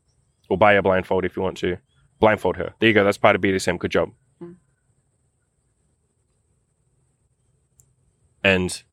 or 0.50 0.58
buy 0.58 0.74
a 0.74 0.82
blindfold 0.82 1.26
if 1.26 1.36
you 1.36 1.42
want 1.42 1.58
to. 1.58 1.76
Blindfold 2.22 2.56
her. 2.56 2.76
There 2.80 2.88
you 2.88 2.96
go. 2.96 3.04
That's 3.04 3.18
part 3.18 3.36
of 3.36 3.42
BDSM. 3.42 3.78
Good 3.78 3.92
job. 3.92 4.12
Mm. 4.42 4.56
And 8.42 8.84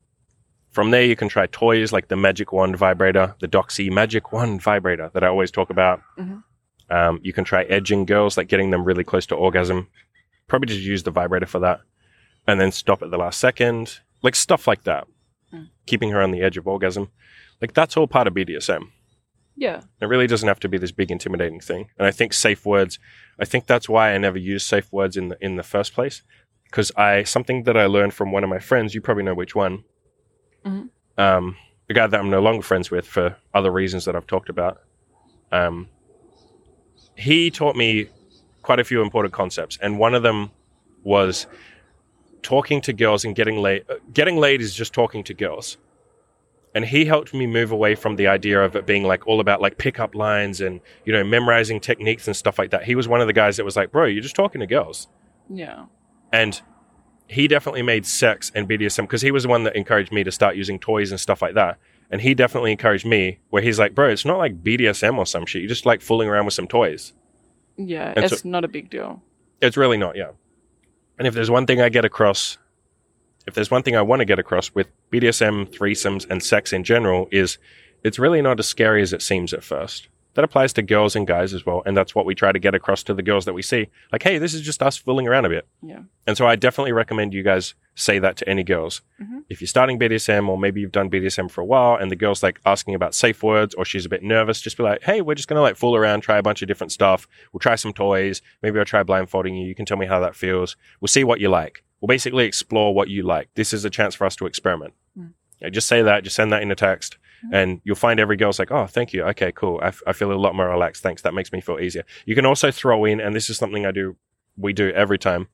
from 0.73 0.91
there, 0.91 1.03
you 1.03 1.15
can 1.15 1.29
try 1.29 1.45
toys 1.47 1.93
like 1.93 2.07
the 2.09 2.15
Magic 2.15 2.51
Wand 2.51 2.75
vibrator, 2.75 3.35
the 3.39 3.47
Doxy 3.47 3.89
Magic 3.91 4.31
Wand 4.33 4.61
vibrator 4.61 5.09
that 5.13 5.23
I 5.23 5.27
always 5.27 5.51
talk 5.51 5.69
about. 5.69 6.01
Mhm. 6.19 6.43
Um, 6.89 7.19
you 7.23 7.31
can 7.31 7.43
try 7.43 7.63
edging 7.63 8.05
girls, 8.05 8.37
like 8.37 8.47
getting 8.49 8.71
them 8.71 8.83
really 8.83 9.03
close 9.03 9.25
to 9.27 9.35
orgasm. 9.35 9.87
Probably 10.47 10.67
just 10.67 10.81
use 10.81 11.03
the 11.03 11.11
vibrator 11.11 11.45
for 11.45 11.59
that. 11.59 11.81
And 12.45 12.59
then 12.59 12.71
stop 12.71 13.01
at 13.01 13.11
the 13.11 13.17
last 13.17 13.39
second. 13.39 13.99
Like 14.21 14.35
stuff 14.35 14.67
like 14.67 14.83
that. 14.83 15.07
Mm. 15.53 15.69
Keeping 15.85 16.09
her 16.09 16.21
on 16.21 16.31
the 16.31 16.41
edge 16.41 16.57
of 16.57 16.67
orgasm. 16.67 17.09
Like 17.61 17.73
that's 17.73 17.95
all 17.95 18.07
part 18.07 18.27
of 18.27 18.33
BDSM. 18.33 18.91
Yeah. 19.55 19.81
It 20.01 20.07
really 20.07 20.27
doesn't 20.27 20.47
have 20.47 20.59
to 20.61 20.69
be 20.69 20.77
this 20.77 20.91
big 20.91 21.11
intimidating 21.11 21.59
thing. 21.59 21.89
And 21.97 22.07
I 22.07 22.11
think 22.11 22.33
safe 22.33 22.65
words, 22.65 22.99
I 23.39 23.45
think 23.45 23.67
that's 23.67 23.87
why 23.87 24.13
I 24.13 24.17
never 24.17 24.37
use 24.39 24.65
safe 24.65 24.91
words 24.91 25.15
in 25.15 25.29
the 25.29 25.37
in 25.39 25.55
the 25.55 25.63
first 25.63 25.93
place. 25.93 26.23
Because 26.65 26.91
I 26.97 27.23
something 27.23 27.63
that 27.63 27.77
I 27.77 27.85
learned 27.85 28.13
from 28.15 28.31
one 28.31 28.43
of 28.43 28.49
my 28.49 28.59
friends, 28.59 28.95
you 28.95 29.01
probably 29.01 29.23
know 29.23 29.35
which 29.35 29.55
one. 29.55 29.83
Mhm. 30.65 30.89
Um, 31.17 31.55
a 31.89 31.93
guy 31.93 32.07
that 32.07 32.19
I'm 32.19 32.29
no 32.29 32.41
longer 32.41 32.61
friends 32.63 32.89
with 32.89 33.05
for 33.05 33.35
other 33.53 33.71
reasons 33.71 34.05
that 34.05 34.15
I've 34.15 34.27
talked 34.27 34.49
about. 34.49 34.81
Um, 35.51 35.87
he 37.15 37.51
taught 37.51 37.75
me 37.75 38.07
quite 38.61 38.79
a 38.79 38.83
few 38.83 39.01
important 39.01 39.33
concepts, 39.33 39.77
and 39.81 39.99
one 39.99 40.15
of 40.15 40.23
them 40.23 40.51
was 41.03 41.47
talking 42.41 42.81
to 42.81 42.93
girls 42.93 43.23
and 43.25 43.35
getting 43.35 43.57
laid. 43.57 43.85
uh, 43.89 43.95
Getting 44.13 44.37
laid 44.37 44.61
is 44.61 44.73
just 44.73 44.93
talking 44.93 45.23
to 45.25 45.33
girls 45.33 45.77
and 46.75 46.83
he 46.85 47.05
helped 47.05 47.33
me 47.33 47.45
move 47.45 47.71
away 47.71 47.93
from 47.95 48.15
the 48.15 48.27
idea 48.27 48.59
of 48.61 48.75
it 48.75 48.85
being 48.85 49.03
like 49.03 49.27
all 49.27 49.39
about 49.39 49.61
like 49.61 49.77
pickup 49.77 50.15
lines 50.15 50.59
and 50.59 50.81
you 51.05 51.13
know 51.13 51.23
memorizing 51.23 51.79
techniques 51.79 52.25
and 52.27 52.35
stuff 52.35 52.57
like 52.57 52.71
that 52.71 52.83
he 52.83 52.95
was 52.95 53.07
one 53.07 53.21
of 53.21 53.27
the 53.27 53.33
guys 53.33 53.55
that 53.57 53.63
was 53.63 53.75
like 53.77 53.91
bro 53.91 54.05
you're 54.05 54.23
just 54.23 54.35
talking 54.35 54.59
to 54.59 54.65
girls 54.67 55.07
Yeah. 55.49 55.85
and 56.33 56.61
he 57.27 57.47
definitely 57.47 57.81
made 57.81 58.05
sex 58.05 58.51
and 58.53 58.67
bdsm 58.69 59.03
because 59.03 59.21
he 59.21 59.31
was 59.31 59.43
the 59.43 59.49
one 59.49 59.63
that 59.63 59.75
encouraged 59.75 60.11
me 60.11 60.23
to 60.23 60.31
start 60.31 60.55
using 60.55 60.77
toys 60.79 61.11
and 61.11 61.19
stuff 61.19 61.41
like 61.41 61.53
that 61.55 61.77
and 62.11 62.21
he 62.21 62.33
definitely 62.33 62.71
encouraged 62.71 63.05
me 63.05 63.39
where 63.49 63.61
he's 63.61 63.79
like 63.79 63.95
bro 63.95 64.09
it's 64.09 64.25
not 64.25 64.37
like 64.37 64.61
bdsm 64.63 65.17
or 65.17 65.25
some 65.25 65.45
shit 65.45 65.61
you're 65.61 65.69
just 65.69 65.85
like 65.85 66.01
fooling 66.01 66.27
around 66.29 66.45
with 66.45 66.53
some 66.53 66.67
toys 66.67 67.13
Yeah. 67.77 68.13
And 68.15 68.25
it's 68.25 68.41
so- 68.41 68.49
not 68.49 68.63
a 68.63 68.67
big 68.67 68.89
deal. 68.89 69.21
it's 69.61 69.77
really 69.77 69.97
not 69.97 70.15
yeah 70.15 70.31
and 71.17 71.27
if 71.27 71.33
there's 71.33 71.49
one 71.51 71.65
thing 71.65 71.81
i 71.81 71.89
get 71.89 72.05
across 72.05 72.57
if 73.47 73.53
there's 73.53 73.71
one 73.71 73.83
thing 73.83 73.95
i 73.95 74.01
want 74.01 74.19
to 74.19 74.25
get 74.25 74.39
across 74.39 74.73
with 74.75 74.87
bdsm 75.11 75.67
threesomes 75.75 76.29
and 76.29 76.43
sex 76.43 76.73
in 76.73 76.83
general 76.83 77.27
is 77.31 77.57
it's 78.03 78.19
really 78.19 78.41
not 78.41 78.59
as 78.59 78.67
scary 78.67 79.01
as 79.01 79.13
it 79.13 79.21
seems 79.21 79.53
at 79.53 79.63
first 79.63 80.09
that 80.35 80.43
applies 80.43 80.73
to 80.73 80.81
girls 80.81 81.15
and 81.15 81.27
guys 81.27 81.53
as 81.53 81.65
well 81.65 81.83
and 81.85 81.95
that's 81.95 82.15
what 82.15 82.25
we 82.25 82.33
try 82.35 82.51
to 82.51 82.59
get 82.59 82.73
across 82.75 83.03
to 83.03 83.13
the 83.13 83.21
girls 83.23 83.45
that 83.45 83.53
we 83.53 83.61
see. 83.61 83.89
Like 84.11 84.23
hey 84.23 84.37
this 84.37 84.53
is 84.53 84.61
just 84.61 84.81
us 84.83 84.97
fooling 84.97 85.27
around 85.27 85.45
a 85.45 85.49
bit. 85.49 85.67
Yeah. 85.81 86.01
and 86.25 86.37
so 86.37 86.47
i 86.47 86.55
definitely 86.55 86.91
recommend 86.93 87.33
you 87.33 87.43
guys 87.43 87.75
say 87.95 88.17
that 88.19 88.37
to 88.37 88.49
any 88.49 88.63
girls. 88.63 89.01
Mhm. 89.21 89.43
if 89.49 89.61
you're 89.61 89.67
starting 89.67 89.99
bdsm 89.99 90.47
or 90.49 90.57
maybe 90.57 90.81
you've 90.81 90.91
done 90.91 91.09
bdsm 91.09 91.49
for 91.51 91.61
a 91.61 91.65
while 91.65 91.95
and 91.95 92.09
the 92.09 92.15
girl's 92.15 92.41
like 92.41 92.59
asking 92.65 92.95
about 92.95 93.13
safe 93.13 93.43
words 93.43 93.75
or 93.75 93.85
she's 93.85 94.05
a 94.05 94.09
bit 94.09 94.23
nervous 94.23 94.61
just 94.61 94.77
be 94.77 94.83
like 94.83 95.03
hey 95.03 95.21
we're 95.21 95.35
just 95.35 95.47
gonna 95.47 95.61
like 95.61 95.75
fool 95.75 95.95
around 95.95 96.21
try 96.21 96.37
a 96.37 96.43
bunch 96.43 96.61
of 96.61 96.67
different 96.67 96.91
stuff. 96.91 97.27
We'll 97.51 97.59
try 97.59 97.75
some 97.75 97.93
toys. 97.93 98.41
Maybe 98.61 98.79
i'll 98.79 98.85
try 98.85 99.03
blindfolding 99.03 99.55
you. 99.55 99.67
You 99.67 99.75
can 99.75 99.85
tell 99.85 99.97
me 99.97 100.05
how 100.07 100.19
that 100.21 100.35
feels. 100.35 100.75
We'll 100.99 101.07
see 101.07 101.23
what 101.23 101.39
you 101.39 101.49
like. 101.49 101.83
We'll 102.01 102.07
basically 102.07 102.45
explore 102.45 102.93
what 102.93 103.07
you 103.09 103.23
like. 103.23 103.49
This 103.55 103.71
is 103.73 103.85
a 103.85 103.89
chance 103.89 104.13
for 104.15 104.25
us 104.25 104.35
to 104.37 104.45
experiment. 104.45 104.93
Mm. 105.17 105.31
Just 105.69 105.87
say 105.87 106.01
that 106.01 106.23
just 106.23 106.35
send 106.35 106.51
that 106.51 106.61
in 106.61 106.71
a 106.71 106.75
text 106.75 107.17
Mhm. 107.45 107.49
and 107.53 107.81
you'll 107.83 107.95
find 107.95 108.19
every 108.19 108.37
girl's 108.37 108.57
like 108.59 108.71
oh 108.71 108.87
thank 108.87 109.13
you. 109.13 109.23
Okay 109.23 109.51
cool. 109.51 109.79
I, 109.83 109.87
f- 109.87 110.01
I 110.07 110.13
feel 110.13 110.31
a 110.31 110.35
lot 110.45 110.55
more 110.55 110.69
relaxed. 110.69 111.03
Thanks. 111.03 111.21
That 111.21 111.33
makes 111.33 111.51
me 111.51 111.61
feel 111.61 111.79
easier. 111.79 112.03
You 112.25 112.35
can 112.35 112.45
also 112.45 112.71
throw 112.71 113.03
in 113.05 113.19
and 113.19 113.35
this 113.35 113.49
is 113.49 113.57
something 113.57 113.85
i 113.85 113.91
do 113.91 114.15
we 114.57 114.71
do 114.73 114.89
every 114.91 115.17
time. 115.17 115.47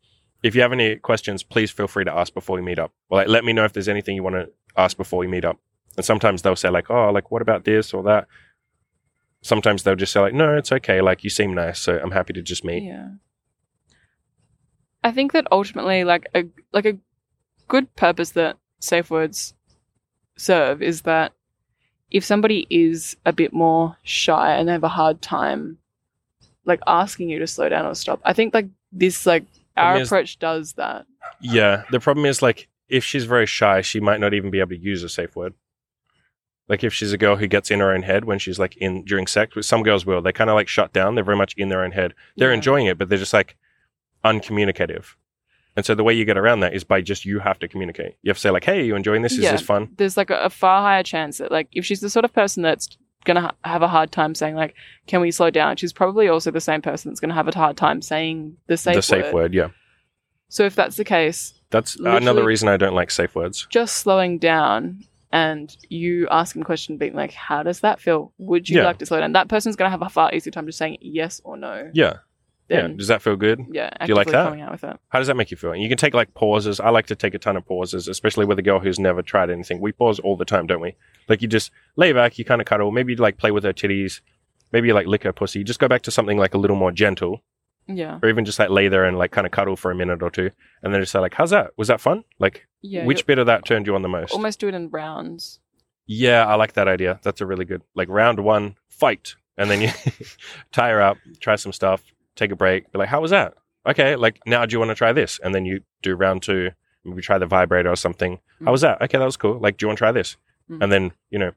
If 0.43 0.55
you 0.55 0.61
have 0.61 0.71
any 0.71 0.95
questions 0.97 1.41
please 1.43 1.71
feel 1.71 1.87
free 1.87 2.05
to 2.05 2.13
ask 2.13 2.33
before 2.33 2.55
we 2.55 2.61
meet 2.61 2.79
up. 2.79 2.91
Or 3.09 3.17
like 3.19 3.27
let 3.27 3.43
me 3.43 3.53
know 3.53 3.65
if 3.65 3.73
there's 3.73 3.89
anything 3.89 4.15
you 4.15 4.23
want 4.23 4.35
to 4.35 4.49
ask 4.77 4.95
before 4.97 5.19
we 5.19 5.27
meet 5.27 5.45
up. 5.45 5.57
And 5.97 6.05
sometimes 6.05 6.41
they'll 6.43 6.55
say 6.55 6.69
like 6.69 6.89
oh 6.89 7.09
like 7.11 7.31
what 7.31 7.41
about 7.41 7.63
this 7.65 7.93
or 7.93 8.03
that? 8.03 8.27
Sometimes 9.41 9.83
they'll 9.83 9.95
just 9.95 10.13
say 10.13 10.19
like 10.19 10.33
no 10.33 10.55
it's 10.57 10.71
okay. 10.71 11.01
Like 11.01 11.23
you 11.23 11.29
seem 11.29 11.53
nice 11.53 11.79
so 11.79 11.99
i'm 12.03 12.11
happy 12.11 12.33
to 12.33 12.41
just 12.41 12.63
meet. 12.63 12.83
Yeah. 12.83 13.09
I 15.03 15.11
think 15.11 15.31
that 15.31 15.47
ultimately, 15.51 16.03
like 16.03 16.27
a 16.35 16.43
like 16.73 16.85
a 16.85 16.97
good 17.69 17.95
purpose 17.95 18.31
that 18.31 18.57
safe 18.79 19.09
words 19.09 19.53
serve 20.39 20.81
is 20.81 21.01
that 21.01 21.33
if 22.11 22.23
somebody 22.25 22.65
is 22.69 23.15
a 23.25 23.33
bit 23.33 23.53
more 23.53 23.95
shy 24.03 24.55
and 24.55 24.67
they 24.67 24.71
have 24.73 24.83
a 24.83 24.87
hard 24.89 25.21
time 25.21 25.77
like 26.65 26.79
asking 26.87 27.29
you 27.29 27.39
to 27.39 27.47
slow 27.47 27.69
down 27.69 27.85
or 27.85 27.95
stop, 27.95 28.19
I 28.23 28.33
think 28.33 28.53
like 28.53 28.67
this 28.91 29.25
like 29.25 29.43
our 29.77 29.97
is- 29.99 30.07
approach 30.07 30.39
does 30.39 30.73
that. 30.73 31.05
Yeah, 31.41 31.83
the 31.91 31.99
problem 31.99 32.25
is 32.25 32.41
like 32.41 32.67
if 32.87 33.03
she's 33.03 33.25
very 33.25 33.45
shy, 33.45 33.81
she 33.81 33.99
might 33.99 34.19
not 34.19 34.33
even 34.33 34.49
be 34.49 34.59
able 34.59 34.69
to 34.71 34.77
use 34.77 35.03
a 35.03 35.09
safe 35.09 35.35
word. 35.35 35.53
Like 36.67 36.83
if 36.83 36.93
she's 36.93 37.13
a 37.13 37.17
girl 37.17 37.35
who 37.35 37.47
gets 37.47 37.71
in 37.71 37.79
her 37.79 37.91
own 37.93 38.03
head 38.03 38.25
when 38.25 38.39
she's 38.39 38.59
like 38.59 38.77
in 38.77 39.03
during 39.03 39.25
sex, 39.27 39.55
which 39.55 39.65
some 39.65 39.83
girls 39.83 40.05
will, 40.05 40.21
they 40.21 40.31
kind 40.31 40.49
of 40.49 40.55
like 40.55 40.67
shut 40.67 40.93
down. 40.93 41.15
They're 41.15 41.23
very 41.23 41.37
much 41.37 41.53
in 41.57 41.69
their 41.69 41.83
own 41.83 41.91
head. 41.91 42.13
They're 42.37 42.49
Yeah. 42.49 42.55
enjoying 42.55 42.85
it, 42.87 42.97
but 42.97 43.09
they're 43.09 43.17
just 43.17 43.33
like 43.33 43.55
uncommunicative. 44.23 45.15
And 45.79 45.85
so 45.85 45.95
the 45.95 46.03
way 46.03 46.13
you 46.13 46.25
get 46.25 46.37
around 46.37 46.59
that 46.59 46.73
is 46.73 46.83
by 46.83 46.99
just 46.99 47.23
you 47.25 47.39
have 47.39 47.57
to 47.59 47.67
communicate. 47.69 48.15
You 48.21 48.29
have 48.31 48.35
to 48.37 48.41
say 48.41 48.49
like, 48.51 48.65
"Hey, 48.65 48.81
are 48.81 48.83
you 48.83 48.95
enjoying 48.97 49.21
this? 49.21 49.31
Is 49.31 49.39
Yeah. 49.39 49.53
this 49.53 49.61
fun?" 49.61 49.89
There's 49.95 50.17
like 50.17 50.29
a, 50.29 50.37
a 50.41 50.49
far 50.49 50.81
higher 50.81 51.03
chance 51.03 51.37
that 51.37 51.51
like 51.53 51.69
if 51.71 51.85
she's 51.85 52.01
the 52.01 52.09
sort 52.09 52.25
of 52.25 52.33
person 52.33 52.61
that's 52.63 52.89
gonna 53.23 53.41
ha- 53.41 53.55
have 53.63 53.81
a 53.81 53.87
hard 53.87 54.11
time 54.11 54.35
saying 54.35 54.55
like, 54.55 54.75
"Can 55.07 55.21
we 55.21 55.31
slow 55.31 55.49
down?" 55.49 55.77
She's 55.77 55.93
probably 55.93 56.27
also 56.27 56.51
the 56.51 56.59
same 56.59 56.81
person 56.81 57.09
that's 57.09 57.21
gonna 57.21 57.33
have 57.33 57.47
a 57.47 57.55
hard 57.57 57.77
time 57.77 58.01
saying 58.01 58.57
the 58.67 58.75
safe 58.75 58.95
the 58.95 59.01
safe 59.01 59.25
word. 59.25 59.33
word, 59.33 59.53
yeah. 59.53 59.69
So 60.49 60.65
if 60.65 60.75
that's 60.75 60.97
the 60.97 61.05
case, 61.05 61.53
That's 61.69 61.95
another 61.95 62.43
reason 62.43 62.67
I 62.67 62.75
don't 62.77 62.95
like 62.95 63.11
safe 63.11 63.35
words. 63.35 63.65
just 63.69 63.95
slowing 63.97 64.37
down 64.39 65.05
and 65.31 65.75
you 65.89 66.27
asking 66.29 66.63
a 66.63 66.65
question 66.65 66.97
being 66.97 67.13
like, 67.13 67.31
How 67.31 67.61
does 67.63 67.81
that 67.81 67.99
feel? 68.01 68.33
Would 68.39 68.67
you 68.67 68.77
Yeah. 68.79 68.85
like 68.85 68.97
to 68.97 69.05
slow 69.05 69.19
down? 69.19 69.33
That 69.33 69.47
person's 69.47 69.75
gonna 69.75 69.91
have 69.91 70.01
a 70.01 70.09
far 70.09 70.33
easier 70.33 70.51
time 70.51 70.65
just 70.65 70.79
saying 70.79 70.97
yes 71.01 71.39
or 71.43 71.55
no. 71.55 71.91
Yeah, 71.93 72.13
yeah. 72.69 72.87
Does 72.87 73.07
that 73.07 73.21
feel 73.21 73.35
good? 73.35 73.65
yeah, 73.71 73.89
Do 74.05 74.09
you 74.09 74.15
like 74.15 74.27
that? 74.27 74.45
coming 74.45 74.61
out 74.61 74.71
with 74.71 74.83
it. 74.83 74.97
How 75.09 75.19
does 75.19 75.27
that 75.27 75.35
make 75.35 75.51
you 75.51 75.57
feel? 75.57 75.71
And 75.73 75.81
you 75.81 75.89
can 75.89 75.97
take 75.97 76.13
like 76.13 76.33
pauses. 76.33 76.79
I 76.79 76.89
like 76.89 77.07
to 77.07 77.15
take 77.15 77.33
a 77.33 77.39
ton 77.39 77.57
of 77.57 77.65
pauses, 77.65 78.07
especially 78.07 78.45
with 78.45 78.59
a 78.59 78.61
girl 78.61 78.79
who's 78.79 78.99
never 78.99 79.21
tried 79.21 79.49
anything. 79.49 79.81
We 79.81 79.91
pause 79.91 80.19
all 80.19 80.37
the 80.37 80.45
time, 80.45 80.67
don't 80.67 80.81
we? 80.81 80.95
Like 81.27 81.41
you 81.41 81.47
just 81.47 81.71
lay 81.95 82.13
back, 82.13 82.37
you 82.37 82.45
kind 82.45 82.61
of 82.61 82.65
cuddle, 82.67 82.91
maybe 82.91 83.13
you 83.13 83.17
like 83.17 83.37
play 83.37 83.51
with 83.51 83.63
her 83.63 83.73
titties, 83.73 84.21
maybe 84.71 84.87
you 84.87 84.93
like 84.93 85.07
lick 85.07 85.23
her 85.23 85.33
pussy. 85.33 85.63
Just 85.63 85.79
go 85.79 85.87
back 85.87 86.03
to 86.03 86.11
something 86.11 86.37
like 86.37 86.53
a 86.53 86.57
little 86.57 86.75
more 86.77 86.91
gentle, 86.91 87.41
Yeah. 87.87 88.19
or 88.21 88.29
even 88.29 88.45
just 88.45 88.59
like 88.59 88.69
lay 88.69 88.87
there 88.87 89.05
and 89.05 89.17
like 89.17 89.31
kind 89.31 89.47
of 89.47 89.51
cuddle 89.51 89.75
for 89.75 89.89
a 89.91 89.95
minute 89.95 90.21
or 90.21 90.29
two, 90.29 90.51
and 90.83 90.93
then 90.93 91.01
just 91.01 91.11
say 91.11 91.19
like, 91.19 91.33
"How's 91.33 91.49
that? 91.49 91.71
Was 91.77 91.87
that 91.87 91.99
fun? 92.01 92.23
Like, 92.39 92.67
Yeah. 92.81 93.05
which 93.05 93.25
bit 93.25 93.39
of 93.39 93.47
that 93.47 93.65
turned 93.65 93.87
you 93.87 93.95
on 93.95 94.01
the 94.03 94.09
most?" 94.09 94.31
almost 94.33 94.59
do 94.59 94.67
it 94.67 94.73
in 94.75 94.89
rounds. 94.89 95.59
Yeah, 96.11 96.45
I 96.45 96.55
like 96.55 96.73
that 96.73 96.87
idea. 96.87 97.19
That's 97.23 97.41
a 97.41 97.45
really 97.45 97.65
good 97.65 97.81
like 97.95 98.09
round 98.09 98.39
one 98.39 98.75
fight, 98.87 99.35
and 99.57 99.69
then 99.69 99.81
you 99.81 99.89
tie 100.71 100.89
her 100.89 101.01
up, 101.01 101.17
try 101.39 101.55
some 101.55 101.71
stuff, 101.73 102.03
take 102.39 102.51
a 102.51 102.55
break, 102.55 102.91
be 102.91 102.99
like, 102.99 103.09
"How 103.09 103.21
was 103.21 103.31
that?" 103.31 103.53
Okay, 103.87 104.15
like 104.15 104.39
now 104.45 104.65
do 104.65 104.73
you 104.73 104.79
want 104.79 104.89
to 104.89 104.95
try 104.95 105.13
this? 105.13 105.39
And 105.43 105.53
then 105.53 105.65
you 105.65 105.81
do 106.01 106.15
round 106.15 106.41
two, 106.43 106.71
maybe 107.05 107.21
try 107.21 107.37
the 107.37 107.45
vibrator 107.45 107.89
or 107.89 107.95
something. 107.95 108.39
How 108.65 108.71
was 108.71 108.81
that? 108.81 109.01
Okay, 109.01 109.17
that 109.17 109.25
was 109.25 109.37
cool. 109.37 109.59
Like, 109.59 109.77
do 109.77 109.83
you 109.85 109.87
want 109.87 109.97
to 109.97 110.01
try 110.01 110.11
this? 110.11 110.37
Mm. 110.69 110.83
And 110.83 110.91
then 110.91 111.11
you 111.29 111.39
know, 111.39 111.51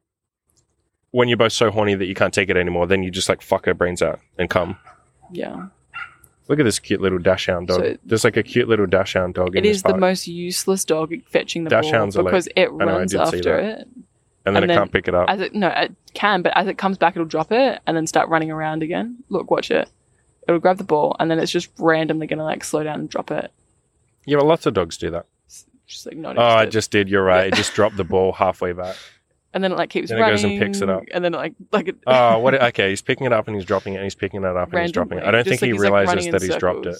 when 1.10 1.28
you're 1.28 1.36
both 1.36 1.52
so 1.52 1.70
horny 1.70 1.94
that 1.94 2.06
you 2.06 2.14
can't 2.14 2.32
take 2.32 2.48
it 2.48 2.56
anymore, 2.56 2.86
then 2.86 3.02
you 3.02 3.10
just 3.10 3.28
like 3.28 3.42
fuck 3.42 3.66
her 3.66 3.74
brains 3.74 4.02
out 4.02 4.20
and 4.38 4.48
come. 4.48 4.78
Yeah. 5.32 5.66
Look 6.48 6.58
at 6.58 6.64
this 6.64 6.78
cute 6.78 7.00
little 7.00 7.18
dachshund 7.18 7.68
dog. 7.68 7.80
So- 7.80 7.96
There's 8.04 8.24
like 8.24 8.36
a 8.36 8.42
cute 8.42 8.68
little 8.68 8.86
dachshund 8.86 9.34
dog. 9.34 9.54
in 9.56 9.64
It 9.64 9.68
is 9.68 9.82
the 9.82 9.96
most 9.96 10.26
useless 10.26 10.84
dog 10.84 11.14
fetching 11.30 11.64
the 11.64 11.70
Dachshunds 11.70 12.14
are 12.14 12.22
ball 12.22 12.24
like- 12.24 12.32
because 12.32 12.48
it 12.56 12.72
know, 12.72 12.88
I 12.88 12.98
runs 12.98 13.12
see 13.12 13.18
after 13.18 13.58
it. 13.58 13.78
and 13.80 13.96
then 14.44 14.56
and 14.56 14.64
it 14.64 14.68
then- 14.68 14.76
can't 14.78 14.92
pick 14.92 15.08
it 15.08 15.14
up. 15.14 15.30
As 15.30 15.40
it 15.40 15.54
no, 15.54 15.68
it 15.68 15.94
can, 16.14 16.42
but 16.42 16.52
as 16.56 16.66
it 16.66 16.76
comes 16.78 16.98
back, 16.98 17.14
it'll 17.16 17.26
drop 17.26 17.52
it 17.52 17.80
and 17.86 17.96
then 17.96 18.06
start 18.06 18.28
running 18.28 18.50
around 18.50 18.82
again. 18.82 19.18
Look, 19.28 19.50
watch 19.50 19.70
it. 19.70 19.88
It'll 20.48 20.60
grab 20.60 20.78
the 20.78 20.84
ball 20.84 21.16
and 21.20 21.30
then 21.30 21.38
it's 21.38 21.52
just 21.52 21.70
randomly 21.78 22.26
gonna 22.26 22.44
like 22.44 22.64
slow 22.64 22.82
down 22.82 23.00
and 23.00 23.08
drop 23.08 23.30
it. 23.30 23.50
yeah, 24.26 24.36
but 24.38 24.46
lots 24.46 24.66
of 24.66 24.74
dogs 24.74 24.96
do 24.96 25.10
that. 25.12 25.26
It's 25.46 25.66
just 25.86 26.06
like 26.06 26.16
not 26.16 26.38
Oh, 26.38 26.42
I 26.42 26.66
just 26.66 26.90
did. 26.90 27.08
You're 27.08 27.24
right. 27.24 27.46
It 27.46 27.54
just 27.54 27.74
dropped 27.74 27.96
the 27.96 28.04
ball 28.14 28.32
halfway 28.32 28.72
back. 28.72 28.96
and 29.54 29.62
then 29.62 29.72
it 29.72 29.76
like 29.78 29.90
keeps 29.90 30.08
Then 30.08 30.18
it 30.18 30.22
running 30.22 30.34
goes 30.36 30.44
and 30.44 30.58
picks 30.60 30.80
it 30.80 30.88
up. 30.90 31.04
and 31.12 31.24
then 31.24 31.34
it, 31.34 31.36
like 31.36 31.54
like 31.70 31.88
it, 31.88 31.96
Oh, 32.06 32.38
what? 32.38 32.54
Okay, 32.70 32.90
he's 32.90 33.02
picking 33.02 33.26
it 33.26 33.32
up 33.32 33.46
and 33.46 33.54
he's 33.56 33.64
dropping 33.64 33.94
it. 33.94 33.96
and 33.98 34.04
He's 34.04 34.14
picking 34.14 34.42
it 34.42 34.46
up 34.56 34.72
and 34.72 34.82
he's 34.82 34.92
dropping 34.92 35.18
it. 35.18 35.22
I 35.22 35.30
don't 35.30 35.34
randomly. 35.34 35.56
think 35.58 35.62
like, 35.62 35.68
he 35.68 35.72
he's, 35.74 35.82
like, 35.82 35.92
realizes 36.06 36.32
that 36.32 36.42
he's 36.42 36.56
dropped 36.56 36.86
it. 36.86 36.96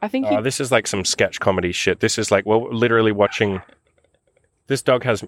I 0.00 0.08
think 0.08 0.26
Oh, 0.26 0.36
he, 0.36 0.42
this 0.42 0.60
is 0.60 0.70
like 0.70 0.86
some 0.86 1.04
sketch 1.04 1.40
comedy 1.40 1.72
shit. 1.72 2.00
This 2.00 2.18
is 2.18 2.30
like 2.30 2.44
we're 2.46 2.58
literally 2.72 3.12
watching. 3.12 3.62
This 4.66 4.82
dog 4.82 5.02
has. 5.04 5.24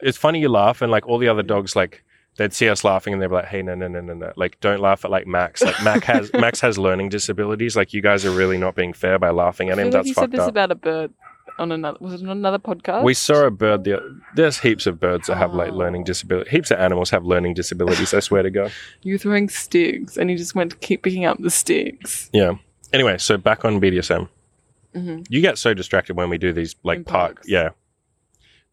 It's 0.00 0.18
funny 0.18 0.40
you 0.40 0.48
laugh 0.48 0.82
and 0.82 0.92
like 0.92 1.06
all 1.08 1.18
the 1.18 1.28
other 1.28 1.42
dogs 1.42 1.74
like 1.74 2.04
they'd 2.36 2.52
see 2.52 2.68
us 2.68 2.84
laughing 2.84 3.12
and 3.12 3.20
they'd 3.22 3.26
be 3.28 3.34
like, 3.34 3.46
"Hey, 3.46 3.62
no, 3.62 3.74
no, 3.74 3.88
no, 3.88 4.00
no, 4.00 4.14
no! 4.14 4.32
Like, 4.36 4.58
don't 4.60 4.80
laugh 4.80 5.04
at 5.04 5.10
like 5.10 5.26
Max. 5.26 5.62
Like, 5.62 5.82
Max 5.82 6.06
has 6.06 6.32
Max 6.34 6.60
has 6.60 6.78
learning 6.78 7.08
disabilities. 7.10 7.76
Like, 7.76 7.92
you 7.92 8.00
guys 8.02 8.24
are 8.24 8.30
really 8.30 8.58
not 8.58 8.74
being 8.74 8.92
fair 8.92 9.18
by 9.18 9.30
laughing 9.30 9.68
at 9.70 9.78
him. 9.78 9.90
That's 9.90 10.08
you 10.08 10.14
said 10.14 10.30
this 10.30 10.40
up." 10.40 10.48
about 10.50 10.70
a 10.70 10.74
bird 10.74 11.12
on 11.58 11.70
another 11.70 11.98
was 12.00 12.14
it 12.14 12.22
on 12.24 12.30
another 12.30 12.58
podcast? 12.58 13.02
We 13.04 13.12
saw 13.14 13.44
a 13.46 13.50
bird. 13.50 13.84
The, 13.84 14.00
there's 14.34 14.58
heaps 14.60 14.86
of 14.86 14.98
birds 14.98 15.26
that 15.26 15.36
have 15.36 15.52
like 15.54 15.72
Oh. 15.72 15.76
learning 15.76 16.04
disabilities. 16.04 16.50
Heaps 16.50 16.70
of 16.70 16.78
animals 16.78 17.10
have 17.10 17.24
learning 17.26 17.54
disabilities. 17.54 18.14
I 18.14 18.20
swear 18.20 18.42
to 18.42 18.50
God. 18.50 18.72
you 19.02 19.14
were 19.14 19.18
throwing 19.18 19.48
sticks, 19.50 20.16
and 20.16 20.30
you 20.30 20.38
just 20.38 20.54
went 20.54 20.70
to 20.70 20.76
keep 20.78 21.02
picking 21.02 21.24
up 21.26 21.38
the 21.38 21.50
sticks. 21.50 22.30
Yeah. 22.32 22.52
Anyway, 22.92 23.18
so 23.18 23.36
back 23.36 23.64
on 23.64 23.80
BDSM. 23.80 24.28
hmm 24.94 25.20
You 25.28 25.40
get 25.42 25.58
so 25.58 25.74
distracted 25.74 26.16
when 26.16 26.30
we 26.30 26.38
do 26.38 26.52
these 26.52 26.76
like 26.82 26.98
In 26.98 27.04
park. 27.04 27.34
parks. 27.36 27.48
Yeah. 27.48 27.70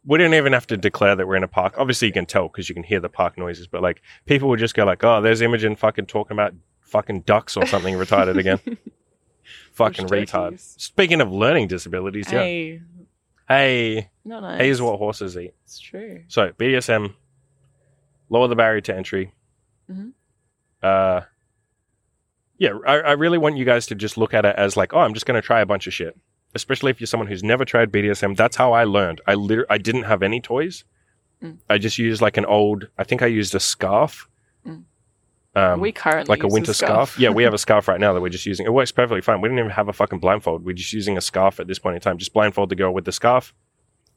We 0.10 0.17
don't 0.17 0.34
even 0.34 0.54
have 0.54 0.65
to 0.67 0.78
declare 0.78 1.15
that 1.15 1.28
we're 1.28 1.36
in 1.36 1.43
a 1.43 1.48
park. 1.48 1.76
Obviously, 1.78 2.08
you 2.08 2.13
can 2.13 2.26
tell 2.26 2.48
because 2.48 2.67
you 2.67 2.74
can 2.76 2.84
hear 2.84 3.00
the 3.00 3.10
park 3.10 3.38
noises. 3.38 3.67
But 3.67 3.82
like, 3.84 4.02
people 4.26 4.50
would 4.50 4.60
just 4.60 4.74
go 4.74 4.84
like, 4.84 5.04
"Oh, 5.04 5.22
there's 5.22 5.39
Imogen 5.41 5.76
fucking 5.76 6.08
talking 6.08 6.34
about 6.36 6.54
fucking 6.82 7.22
ducks 7.22 7.56
or 7.56 7.65
something 7.67 7.93
retarded 7.95 8.38
again." 8.38 8.60
fucking 9.74 10.08
Bush 10.08 10.19
retard. 10.30 10.45
turkeys. 10.50 10.76
Speaking 10.78 11.22
of 11.22 11.32
learning 11.32 11.67
disabilities, 11.67 12.32
yeah. 12.32 12.39
Hey, 12.39 12.82
Hey, 13.48 14.10
not 14.26 14.41
nice. 14.41 14.60
hay 14.62 14.69
is 14.69 14.82
what 14.82 14.98
horses 14.98 15.36
eat. 15.38 15.54
It's 15.63 15.80
true. 15.80 16.24
So 16.28 16.52
BDSM, 16.52 17.13
lower 18.30 18.48
the 18.48 18.56
barrier 18.56 18.82
to 18.82 18.95
entry. 18.95 19.34
Mhm. 19.91 20.12
Uh, 20.84 21.22
yeah, 22.58 22.72
I, 22.86 22.93
I 23.00 23.12
really 23.13 23.38
want 23.38 23.58
you 23.58 23.65
guys 23.65 23.88
to 23.88 23.95
just 23.95 24.17
look 24.17 24.34
at 24.34 24.45
it 24.45 24.56
as 24.56 24.76
like, 24.78 24.93
oh, 24.93 25.00
I'm 25.00 25.13
just 25.13 25.26
going 25.26 25.39
to 25.41 25.45
try 25.45 25.62
a 25.62 25.65
bunch 25.65 25.88
of 25.88 25.93
shit. 25.93 26.15
Especially 26.55 26.91
if 26.91 26.99
you're 26.99 27.07
someone 27.07 27.27
who's 27.27 27.43
never 27.43 27.65
tried 27.65 27.91
BDSM. 27.91 28.35
That's 28.35 28.55
how 28.55 28.73
I 28.73 28.83
learned. 28.83 29.21
I 29.27 29.35
liter- 29.35 29.67
I 29.69 29.77
didn't 29.77 30.03
have 30.03 30.23
any 30.23 30.41
toys. 30.41 30.83
Mm. 31.43 31.57
I 31.69 31.77
just 31.77 31.97
used 31.97 32.21
like 32.21 32.38
an 32.38 32.45
old. 32.45 32.88
I 32.97 33.03
think 33.03 33.21
I 33.21 33.27
used 33.27 33.53
a 33.55 33.59
scarf. 33.59 34.27
Mm. 34.65 34.83
Um, 35.55 35.79
we 35.79 35.91
currently 35.91 36.31
like 36.31 36.43
a 36.43 36.47
winter 36.47 36.73
scarf. 36.73 37.17
Yeah, 37.19 37.29
we 37.29 37.43
have 37.43 37.53
a 37.53 37.57
scarf 37.65 37.88
right 37.88 37.99
now 37.99 38.13
that 38.13 38.21
we're 38.21 38.29
just 38.29 38.45
using. 38.45 38.65
It 38.65 38.73
works 38.73 38.91
perfectly 38.91 39.21
fine. 39.21 39.41
We 39.41 39.49
didn't 39.49 39.59
even 39.59 39.71
have 39.71 39.89
a 39.89 39.93
fucking 39.93 40.19
blindfold. 40.19 40.65
We're 40.65 40.73
just 40.73 40.93
using 40.93 41.17
a 41.17 41.21
scarf 41.21 41.59
at 41.59 41.67
this 41.67 41.79
point 41.79 41.95
in 41.95 42.01
time. 42.01 42.17
Just 42.17 42.33
blindfold 42.33 42.69
the 42.69 42.75
girl 42.75 42.93
with 42.93 43.05
the 43.05 43.12
scarf. 43.12 43.53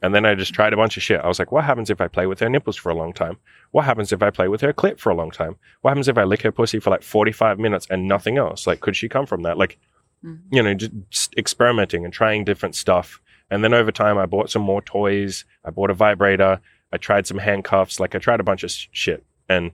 And 0.02 0.12
then 0.12 0.26
I 0.26 0.34
just 0.34 0.52
tried 0.52 0.72
a 0.72 0.76
bunch 0.76 0.96
of 0.96 1.02
shit. 1.02 1.20
I 1.20 1.28
was 1.28 1.38
like, 1.38 1.52
what 1.52 1.64
happens 1.64 1.88
if 1.88 2.00
I 2.00 2.08
play 2.08 2.26
with 2.26 2.40
her 2.40 2.48
nipples 2.48 2.76
for 2.76 2.90
a 2.90 2.94
long 2.94 3.12
time? 3.12 3.36
What 3.70 3.84
happens 3.84 4.12
if 4.12 4.20
I 4.20 4.30
play 4.30 4.48
with 4.48 4.60
her 4.62 4.72
clit 4.72 4.98
for 4.98 5.10
a 5.10 5.14
long 5.14 5.30
time? 5.30 5.56
What 5.80 5.92
happens 5.92 6.08
if 6.08 6.18
I 6.18 6.24
lick 6.24 6.42
her 6.42 6.50
pussy 6.50 6.80
for 6.80 6.90
like 6.90 7.04
45 7.04 7.60
minutes 7.60 7.86
and 7.88 8.08
nothing 8.08 8.36
else? 8.36 8.66
Like, 8.66 8.80
could 8.80 8.96
she 8.96 9.08
come 9.08 9.26
from 9.26 9.42
that? 9.42 9.56
Like, 9.56 9.78
Mhm. 10.24 10.38
you 10.50 10.62
know, 10.62 10.74
just, 10.74 10.92
just 11.10 11.34
experimenting 11.36 12.04
and 12.04 12.12
trying 12.14 12.44
different 12.44 12.74
stuff. 12.76 13.20
And 13.50 13.62
then 13.64 13.74
over 13.74 13.90
time, 13.92 14.18
I 14.18 14.26
bought 14.26 14.50
some 14.50 14.62
more 14.62 14.80
toys. 14.82 15.44
I 15.64 15.70
bought 15.70 15.90
a 15.90 15.94
vibrator. 15.94 16.60
I 16.92 16.96
tried 16.96 17.26
some 17.26 17.38
handcuffs. 17.38 17.98
Like, 18.00 18.14
I 18.14 18.18
tried 18.18 18.40
a 18.40 18.44
bunch 18.44 18.62
of 18.62 18.70
sh- 18.70 18.88
shit. 18.92 19.24
And 19.48 19.72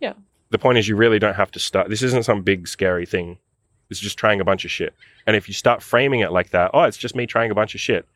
Yeah. 0.00 0.14
the 0.50 0.58
point 0.58 0.78
is, 0.78 0.88
you 0.88 0.96
really 0.96 1.18
don't 1.18 1.34
have 1.36 1.50
to 1.52 1.58
start. 1.58 1.88
This 1.88 2.02
isn't 2.02 2.24
some 2.24 2.42
big 2.42 2.66
scary 2.68 3.06
thing. 3.06 3.38
It's 3.90 4.00
just 4.00 4.18
trying 4.18 4.40
a 4.40 4.44
bunch 4.44 4.64
of 4.64 4.70
shit. 4.70 4.94
And 5.26 5.36
if 5.36 5.46
you 5.48 5.54
start 5.54 5.82
framing 5.82 6.20
it 6.20 6.32
like 6.32 6.50
that, 6.50 6.70
oh, 6.74 6.82
it's 6.82 6.96
just 6.96 7.14
me 7.14 7.26
trying 7.26 7.50
a 7.50 7.54
bunch 7.54 7.74
of 7.74 7.80
shit. 7.80 8.06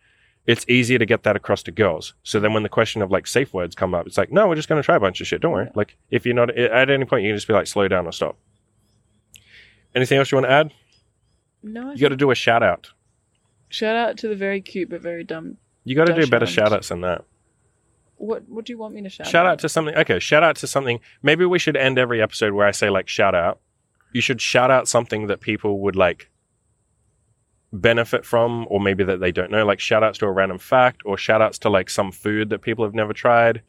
It's 0.47 0.64
easier 0.69 0.99
to 0.99 1.05
get 1.07 1.23
that 1.25 1.37
across 1.37 1.62
to 1.64 1.71
girls. 1.71 2.14
So 2.23 2.41
then 2.41 2.55
when 2.55 2.62
the 2.62 2.69
question 2.71 3.03
of 3.03 3.11
like 3.11 3.27
safe 3.27 3.53
words 3.53 3.75
come 3.75 3.95
up, 3.95 4.07
it's 4.07 4.17
like, 4.17 4.33
no, 4.33 4.49
we're 4.49 4.55
just 4.55 4.69
going 4.69 4.81
to 4.81 4.85
try 4.87 4.97
a 4.97 5.01
bunch 5.01 5.21
of 5.21 5.27
shit. 5.27 5.43
Don't 5.43 5.53
worry. 5.53 5.69
Like 5.75 5.97
if 6.11 6.25
you're 6.25 6.35
not 6.35 6.51
at 6.51 6.88
any 6.91 7.05
point, 7.05 7.23
you 7.25 7.31
can 7.31 7.37
just 7.37 7.47
be 7.47 7.53
like, 7.55 7.67
slow 7.67 7.87
down 7.87 8.07
or 8.07 8.12
stop. 8.12 8.37
Anything 9.95 10.19
else 10.19 10.31
you 10.33 10.37
want 10.37 10.47
to 10.47 10.51
add? 10.53 10.73
No, 11.62 11.92
You 11.92 11.99
got 11.99 12.09
to 12.11 12.16
do 12.16 12.31
a 12.31 12.35
shout 12.35 12.62
out. 12.62 12.92
shout 13.68 13.97
out 13.97 14.16
to 14.18 14.29
the 14.29 14.37
very 14.37 14.61
cute 14.61 14.88
but 14.90 15.01
very 15.01 15.25
dumb. 15.25 15.57
You 15.85 15.97
got 15.97 16.07
to 16.07 16.14
do 16.14 16.27
better 16.27 16.44
out. 16.44 16.49
shout 16.51 16.73
outs 16.73 16.88
than 16.88 17.01
that. 17.03 17.25
What 18.16 18.49
What 18.49 18.64
do 18.64 18.73
you 18.73 18.79
want 18.79 18.94
me 18.94 19.03
to 19.03 19.09
shout? 19.09 19.27
Out? 19.27 19.31
Shout 19.31 19.47
out 19.47 19.59
to 19.61 19.68
something. 19.68 19.94
Okay, 19.94 20.18
shout 20.18 20.42
out 20.42 20.57
to 20.57 20.66
something. 20.66 21.01
Maybe 21.23 21.44
we 21.44 21.59
should 21.59 21.77
end 21.77 21.99
every 21.99 22.21
episode 22.23 22.53
where 22.53 22.66
I 22.66 22.71
say 22.73 22.90
like 22.90 23.09
shout 23.09 23.35
out. 23.35 23.61
You 24.12 24.21
should 24.21 24.40
shout 24.40 24.71
out 24.71 24.88
something 24.88 25.27
that 25.27 25.40
people 25.40 25.81
would 25.81 25.97
like 25.97 26.31
benefit 27.73 28.25
from, 28.25 28.66
or 28.71 28.81
maybe 28.81 29.05
that 29.05 29.21
they 29.21 29.31
don't 29.33 29.51
know. 29.51 29.64
Like 29.64 29.81
shout 29.81 30.03
outs 30.03 30.18
to 30.18 30.27
a 30.27 30.33
random 30.33 30.59
fact, 30.59 31.03
or 31.05 31.16
shout 31.18 31.42
outs 31.42 31.59
to 31.61 31.71
like 31.71 31.90
some 31.90 32.11
food 32.12 32.51
that 32.51 32.62
people 32.62 32.85
have 32.85 32.94
never 32.94 33.12
tried. 33.12 33.62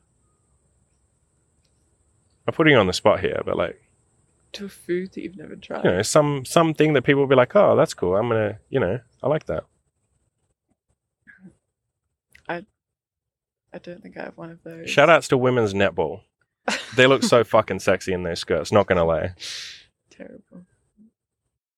I'm 2.47 2.53
putting 2.53 2.73
you 2.73 2.79
on 2.79 2.87
the 2.87 2.93
spot 2.93 3.19
here, 3.19 3.41
but 3.45 3.57
like 3.57 3.81
to 4.53 4.65
a 4.65 4.69
food 4.69 5.13
that 5.13 5.21
you've 5.21 5.37
never 5.37 5.55
tried. 5.55 5.83
you 5.85 5.91
know, 5.91 6.01
some 6.01 6.45
something 6.45 6.93
that 6.93 7.03
people 7.03 7.21
will 7.21 7.27
be 7.27 7.35
like, 7.35 7.55
oh, 7.55 7.75
that's 7.75 7.93
cool. 7.93 8.15
I'm 8.15 8.29
gonna, 8.29 8.59
you 8.69 8.79
know, 8.79 8.99
I 9.21 9.27
like 9.27 9.45
that. 9.45 9.65
I 12.47 12.65
I 13.73 13.77
don't 13.77 14.01
think 14.01 14.17
I 14.17 14.23
have 14.23 14.37
one 14.37 14.49
of 14.51 14.63
those. 14.63 14.89
Shout 14.89 15.09
outs 15.09 15.27
to 15.29 15.37
women's 15.37 15.73
netball. 15.73 16.21
They 16.95 17.07
look 17.07 17.23
so 17.23 17.43
fucking 17.55 17.79
sexy 17.79 18.13
in 18.13 18.23
those 18.23 18.39
skirts. 18.39 18.71
Not 18.71 18.87
gonna 18.87 19.05
lie. 19.05 19.33
Terrible. 20.09 20.65